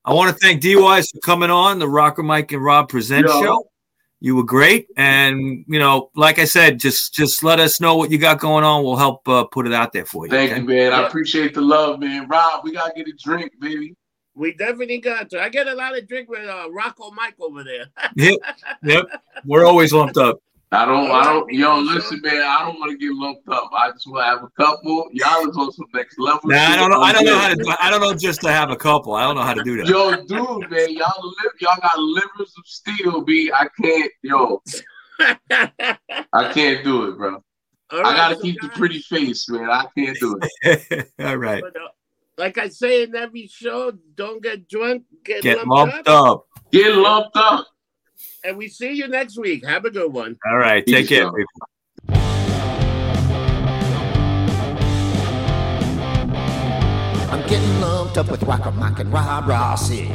[0.05, 3.27] I want to thank D Wise for coming on the Rocker Mike and Rob Present
[3.29, 3.41] Yo.
[3.41, 3.69] show.
[4.21, 8.11] You were great, and you know, like I said, just just let us know what
[8.13, 8.85] you got going on.
[8.85, 10.31] We'll help uh, put it out there for you.
[10.31, 10.61] Thank okay?
[10.61, 10.93] you, man.
[10.93, 12.29] I appreciate the love, man.
[12.29, 13.97] Rob, we gotta get a drink, baby.
[14.35, 15.43] We definitely got to.
[15.43, 17.87] I get a lot of drink with uh, Rocco Mike over there.
[18.17, 18.39] Yep,
[18.83, 19.05] yep.
[19.45, 20.39] We're always lumped up.
[20.71, 22.41] I don't, I don't, Alright, yo, listen, man.
[22.41, 23.69] I don't want to get lumped up.
[23.75, 25.07] I just want to have a couple.
[25.13, 26.41] Y'all is on some next level.
[26.45, 27.01] Nah, I don't know.
[27.01, 27.77] I don't know how to.
[27.79, 29.15] I don't know just to have a couple.
[29.15, 29.87] I don't know how to do that.
[29.87, 33.53] Yo, dude, man, y'all live, y'all got livers of steel, B.
[33.55, 34.63] I can't, yo,
[36.33, 37.43] I can't do it, bro.
[37.91, 39.69] All I gotta so keep the pretty face, man.
[39.69, 41.09] I can't do it.
[41.21, 41.63] All right.
[41.63, 41.89] but, uh,
[42.39, 46.47] like I say in every show, don't get drunk, get, Get lumped, lumped up, up.
[46.73, 47.67] Get lumped up.
[48.45, 49.67] and we see you next week.
[49.67, 50.39] Have a good one.
[50.47, 50.85] All right.
[50.87, 51.47] Take care, people.
[57.31, 60.11] I'm getting lumped up with Rocker Mike and Rob Rossi.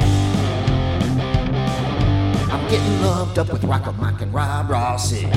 [2.50, 5.24] I'm getting lumped up with Rocker Mike and Rob Rossi.
[5.24, 5.36] Well,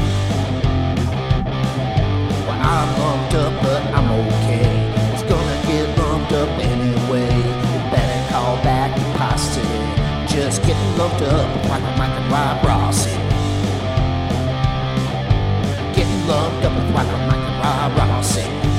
[2.50, 4.71] I'm lumped up, but I'm okay.
[10.66, 13.06] getting lumped up like a Mike and Rob Ross.
[15.96, 18.71] Getting lumped up with like a Mike and Rob Ross.